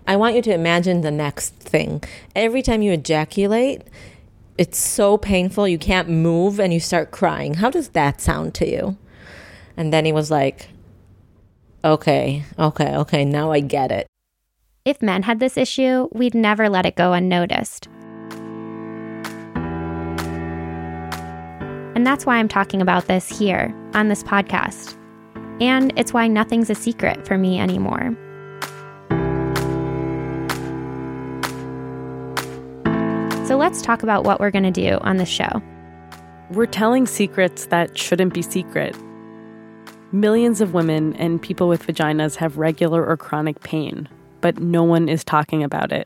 I 0.05 0.17
want 0.17 0.35
you 0.35 0.41
to 0.43 0.53
imagine 0.53 1.01
the 1.01 1.11
next 1.11 1.53
thing. 1.55 2.03
Every 2.35 2.61
time 2.61 2.81
you 2.81 2.91
ejaculate, 2.91 3.83
it's 4.57 4.77
so 4.77 5.17
painful, 5.17 5.67
you 5.67 5.79
can't 5.79 6.09
move 6.09 6.59
and 6.59 6.73
you 6.73 6.79
start 6.79 7.11
crying. 7.11 7.55
How 7.55 7.69
does 7.69 7.89
that 7.89 8.19
sound 8.21 8.53
to 8.55 8.69
you? 8.69 8.97
And 9.77 9.93
then 9.93 10.05
he 10.05 10.11
was 10.11 10.29
like, 10.29 10.67
okay, 11.83 12.43
okay, 12.57 12.95
okay, 12.95 13.25
now 13.25 13.51
I 13.51 13.59
get 13.59 13.91
it. 13.91 14.07
If 14.85 15.01
men 15.01 15.23
had 15.23 15.39
this 15.39 15.57
issue, 15.57 16.07
we'd 16.11 16.33
never 16.33 16.69
let 16.69 16.85
it 16.85 16.95
go 16.95 17.13
unnoticed. 17.13 17.87
And 21.95 22.07
that's 22.07 22.25
why 22.25 22.37
I'm 22.37 22.47
talking 22.47 22.81
about 22.81 23.05
this 23.05 23.29
here 23.29 23.75
on 23.93 24.07
this 24.07 24.23
podcast. 24.23 24.97
And 25.61 25.93
it's 25.95 26.13
why 26.13 26.27
nothing's 26.27 26.71
a 26.71 26.75
secret 26.75 27.27
for 27.27 27.37
me 27.37 27.59
anymore. 27.59 28.17
So 33.45 33.57
let's 33.57 33.81
talk 33.81 34.01
about 34.01 34.23
what 34.23 34.39
we're 34.39 34.49
going 34.49 34.63
to 34.63 34.71
do 34.71 34.97
on 35.01 35.17
the 35.17 35.25
show. 35.25 35.61
We're 36.51 36.65
telling 36.65 37.05
secrets 37.05 37.67
that 37.67 37.97
shouldn't 37.97 38.33
be 38.33 38.41
secret. 38.41 38.95
Millions 40.13 40.59
of 40.59 40.73
women 40.73 41.15
and 41.15 41.41
people 41.41 41.69
with 41.69 41.87
vaginas 41.87 42.35
have 42.35 42.57
regular 42.57 43.05
or 43.05 43.15
chronic 43.15 43.61
pain, 43.63 44.09
but 44.41 44.59
no 44.59 44.83
one 44.83 45.07
is 45.07 45.23
talking 45.23 45.63
about 45.63 45.93
it. 45.93 46.05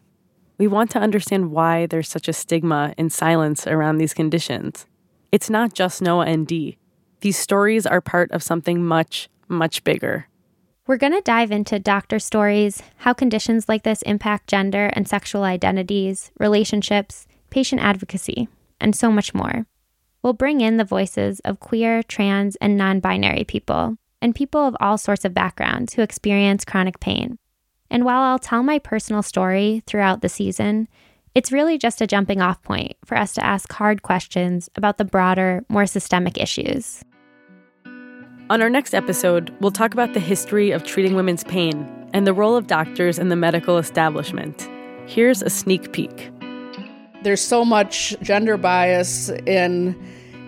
We 0.59 0.67
want 0.67 0.91
to 0.91 0.99
understand 0.99 1.51
why 1.51 1.87
there's 1.87 2.07
such 2.07 2.27
a 2.27 2.33
stigma 2.33 2.93
and 2.99 3.11
silence 3.11 3.65
around 3.65 3.97
these 3.97 4.13
conditions. 4.13 4.85
It's 5.31 5.49
not 5.49 5.73
just 5.73 6.03
Noah 6.03 6.27
and 6.27 6.45
Dee. 6.45 6.77
These 7.21 7.39
stories 7.39 7.87
are 7.87 7.99
part 7.99 8.31
of 8.31 8.43
something 8.43 8.85
much, 8.85 9.27
much 9.47 9.83
bigger. 9.83 10.27
We're 10.85 10.97
going 10.97 11.13
to 11.13 11.21
dive 11.21 11.51
into 11.51 11.79
doctor 11.79 12.19
stories, 12.19 12.83
how 12.97 13.13
conditions 13.13 13.67
like 13.67 13.81
this 13.81 14.03
impact 14.03 14.47
gender 14.47 14.91
and 14.93 15.07
sexual 15.07 15.43
identities, 15.43 16.31
relationships, 16.39 17.25
patient 17.49 17.81
advocacy, 17.81 18.49
and 18.79 18.95
so 18.95 19.11
much 19.11 19.33
more. 19.33 19.65
We'll 20.25 20.33
bring 20.33 20.59
in 20.59 20.77
the 20.77 20.83
voices 20.83 21.39
of 21.41 21.59
queer, 21.59 22.01
trans, 22.01 22.55
and 22.55 22.75
non 22.75 22.99
binary 22.99 23.43
people, 23.43 23.99
and 24.23 24.33
people 24.33 24.61
of 24.61 24.75
all 24.79 24.97
sorts 24.97 25.23
of 25.23 25.35
backgrounds 25.35 25.93
who 25.93 26.01
experience 26.01 26.65
chronic 26.65 26.99
pain. 26.99 27.37
And 27.91 28.05
while 28.05 28.23
I'll 28.23 28.39
tell 28.39 28.63
my 28.63 28.79
personal 28.79 29.21
story 29.21 29.83
throughout 29.85 30.21
the 30.21 30.27
season, 30.27 30.87
it's 31.35 31.51
really 31.51 31.77
just 31.77 32.01
a 32.01 32.07
jumping 32.07 32.41
off 32.41 32.63
point 32.63 32.93
for 33.05 33.15
us 33.15 33.35
to 33.35 33.45
ask 33.45 33.71
hard 33.71 34.01
questions 34.01 34.67
about 34.73 34.97
the 34.97 35.05
broader, 35.05 35.63
more 35.69 35.85
systemic 35.85 36.39
issues. 36.39 37.03
On 38.49 38.63
our 38.63 38.69
next 38.69 38.95
episode, 38.95 39.55
we'll 39.59 39.69
talk 39.69 39.93
about 39.93 40.15
the 40.15 40.19
history 40.19 40.71
of 40.71 40.83
treating 40.83 41.13
women's 41.13 41.43
pain 41.43 41.87
and 42.15 42.25
the 42.25 42.33
role 42.33 42.55
of 42.55 42.65
doctors 42.65 43.19
in 43.19 43.29
the 43.29 43.35
medical 43.35 43.77
establishment. 43.77 44.67
Here's 45.05 45.43
a 45.43 45.51
sneak 45.51 45.91
peek. 45.91 46.31
There's 47.25 47.41
so 47.41 47.65
much 47.65 48.15
gender 48.21 48.55
bias 48.55 49.29
in 49.29 49.95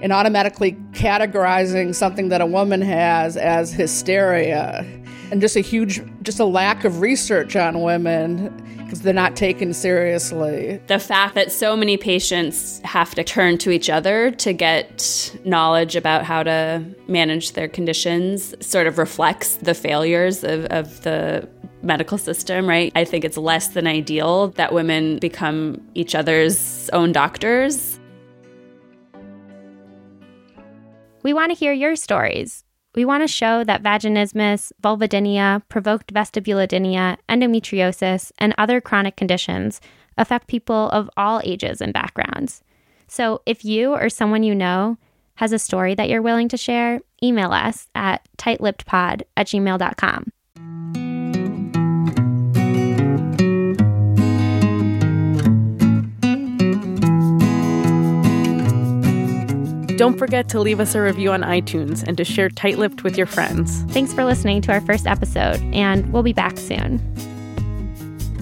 in 0.03 0.11
automatically 0.11 0.73
categorizing 0.91 1.95
something 1.95 2.29
that 2.29 2.39
a 2.39 2.45
woman 2.45 2.83
has 2.83 3.35
as 3.35 3.73
hysteria 3.73 4.85
and 5.31 5.41
just 5.41 5.55
a 5.55 5.59
huge 5.61 6.03
just 6.21 6.39
a 6.39 6.45
lack 6.45 6.85
of 6.85 7.01
research 7.01 7.55
on 7.55 7.81
women 7.81 8.55
because 8.77 9.01
they're 9.01 9.11
not 9.11 9.35
taken 9.35 9.73
seriously. 9.73 10.79
The 10.85 10.99
fact 10.99 11.33
that 11.33 11.51
so 11.51 11.75
many 11.75 11.97
patients 11.97 12.79
have 12.85 13.15
to 13.15 13.23
turn 13.23 13.57
to 13.57 13.71
each 13.71 13.89
other 13.89 14.29
to 14.31 14.53
get 14.53 15.35
knowledge 15.43 15.95
about 15.95 16.25
how 16.25 16.43
to 16.43 16.85
manage 17.07 17.53
their 17.53 17.67
conditions 17.67 18.53
sort 18.65 18.85
of 18.85 18.99
reflects 18.99 19.55
the 19.55 19.73
failures 19.73 20.43
of, 20.43 20.65
of 20.65 21.01
the 21.01 21.49
medical 21.81 22.17
system, 22.17 22.67
right? 22.67 22.91
I 22.95 23.05
think 23.05 23.23
it's 23.23 23.37
less 23.37 23.69
than 23.69 23.87
ideal 23.87 24.49
that 24.49 24.73
women 24.73 25.19
become 25.19 25.81
each 25.93 26.15
other's 26.15 26.89
own 26.91 27.11
doctors. 27.11 27.99
We 31.23 31.33
want 31.33 31.51
to 31.51 31.57
hear 31.57 31.73
your 31.73 31.95
stories. 31.95 32.63
We 32.95 33.05
want 33.05 33.21
to 33.21 33.27
show 33.27 33.63
that 33.63 33.83
vaginismus, 33.83 34.71
vulvodynia, 34.81 35.61
provoked 35.69 36.13
vestibulodynia, 36.13 37.17
endometriosis, 37.29 38.31
and 38.39 38.55
other 38.57 38.81
chronic 38.81 39.15
conditions 39.15 39.81
affect 40.17 40.47
people 40.47 40.89
of 40.89 41.09
all 41.15 41.41
ages 41.43 41.79
and 41.79 41.93
backgrounds. 41.93 42.63
So 43.07 43.41
if 43.45 43.63
you 43.63 43.93
or 43.93 44.09
someone 44.09 44.43
you 44.43 44.55
know 44.55 44.97
has 45.35 45.51
a 45.51 45.59
story 45.59 45.93
that 45.95 46.09
you're 46.09 46.21
willing 46.21 46.49
to 46.49 46.57
share, 46.57 47.01
email 47.23 47.51
us 47.51 47.87
at 47.93 48.27
tightlippedpod 48.37 49.21
at 49.35 49.47
gmail.com. 49.47 50.31
Don't 59.97 60.19
forget 60.19 60.47
to 60.49 60.59
leave 60.59 60.79
us 60.79 60.93
a 60.93 61.01
review 61.01 61.31
on 61.31 61.41
iTunes 61.41 62.03
and 62.05 62.15
to 62.17 62.23
share 62.23 62.49
Tight 62.49 62.77
Lipped 62.77 63.03
with 63.03 63.17
your 63.17 63.25
friends. 63.25 63.81
Thanks 63.89 64.13
for 64.13 64.23
listening 64.25 64.61
to 64.61 64.71
our 64.71 64.81
first 64.81 65.07
episode, 65.07 65.59
and 65.73 66.13
we'll 66.13 66.21
be 66.21 66.33
back 66.33 66.57
soon. 66.57 67.01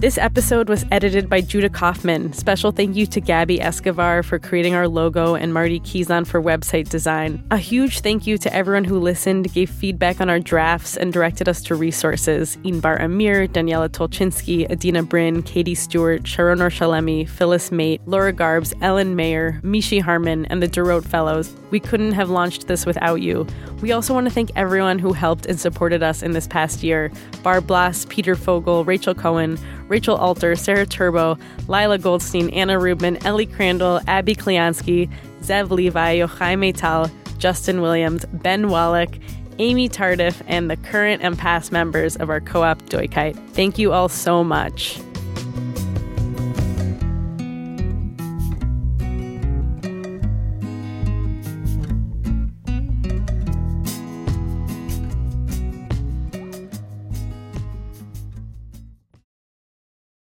This 0.05 0.19
episode 0.19 0.69
was 0.69 0.85
edited 0.91 1.31
by 1.31 1.41
Judah 1.41 1.67
Kaufman. 1.67 2.31
Special 2.31 2.71
thank 2.71 2.95
you 2.95 3.07
to 3.07 3.19
Gabby 3.19 3.59
Escobar 3.59 4.21
for 4.21 4.37
creating 4.37 4.75
our 4.75 4.87
logo 4.87 5.33
and 5.33 5.51
Marty 5.51 5.79
Kizan 5.79 6.27
for 6.27 6.39
website 6.39 6.89
design. 6.89 7.43
A 7.49 7.57
huge 7.57 8.01
thank 8.01 8.27
you 8.27 8.37
to 8.37 8.53
everyone 8.53 8.83
who 8.83 8.99
listened, 8.99 9.51
gave 9.51 9.67
feedback 9.67 10.21
on 10.21 10.29
our 10.29 10.37
drafts, 10.37 10.95
and 10.95 11.11
directed 11.11 11.49
us 11.49 11.63
to 11.63 11.73
resources. 11.73 12.57
Inbar 12.57 13.01
Amir, 13.01 13.47
Daniela 13.47 13.89
Tolchinsky, 13.89 14.69
Adina 14.69 15.01
Brin, 15.01 15.41
Katie 15.41 15.73
Stewart, 15.73 16.27
Sharon 16.27 16.59
Orshalemi, 16.59 17.27
Phyllis 17.27 17.71
Mate, 17.71 17.99
Laura 18.05 18.31
Garbs, 18.31 18.75
Ellen 18.83 19.15
Mayer, 19.15 19.59
Mishi 19.63 19.99
Harmon, 19.99 20.45
and 20.45 20.61
the 20.61 20.67
Dorot 20.67 21.03
Fellows. 21.03 21.55
We 21.75 21.81
couldn't 21.81 22.13
have 22.13 22.29
launched 22.29 22.67
this 22.67 22.85
without 22.85 23.15
you. 23.15 23.45
We 23.81 23.91
also 23.91 24.13
want 24.13 24.29
to 24.29 24.33
thank 24.33 24.49
everyone 24.55 24.97
who 24.97 25.11
helped 25.11 25.45
and 25.45 25.59
supported 25.59 26.01
us 26.01 26.23
in 26.23 26.31
this 26.31 26.47
past 26.47 26.83
year. 26.83 27.11
Barb 27.43 27.67
Blass, 27.67 28.05
Peter 28.07 28.37
Fogel, 28.37 28.85
Rachel 28.85 29.13
Cohen, 29.13 29.59
Rachel 29.89 30.15
Alter, 30.15 30.55
Sarah 30.55 30.85
Turbo, 30.85 31.37
Lila 31.67 31.97
Goldstein, 31.97 32.49
Anna 32.51 32.79
Rubin, 32.79 33.17
Ellie 33.25 33.45
Crandall, 33.45 33.99
Abby 34.07 34.35
Kliansky, 34.35 35.11
Zev 35.41 35.69
Levi, 35.69 36.19
Yochai 36.19 36.57
Metal, 36.57 37.11
Justin 37.39 37.81
Williams, 37.81 38.23
Ben 38.31 38.69
Wallach, 38.69 39.13
Amy 39.59 39.89
Tardiff, 39.89 40.41
and 40.47 40.71
the 40.71 40.77
current 40.77 41.23
and 41.23 41.37
past 41.37 41.73
members 41.73 42.15
of 42.15 42.29
our 42.29 42.39
co 42.39 42.63
op 42.63 42.81
Doikite. 42.83 43.35
Thank 43.49 43.77
you 43.77 43.91
all 43.91 44.07
so 44.07 44.45
much. 44.45 44.97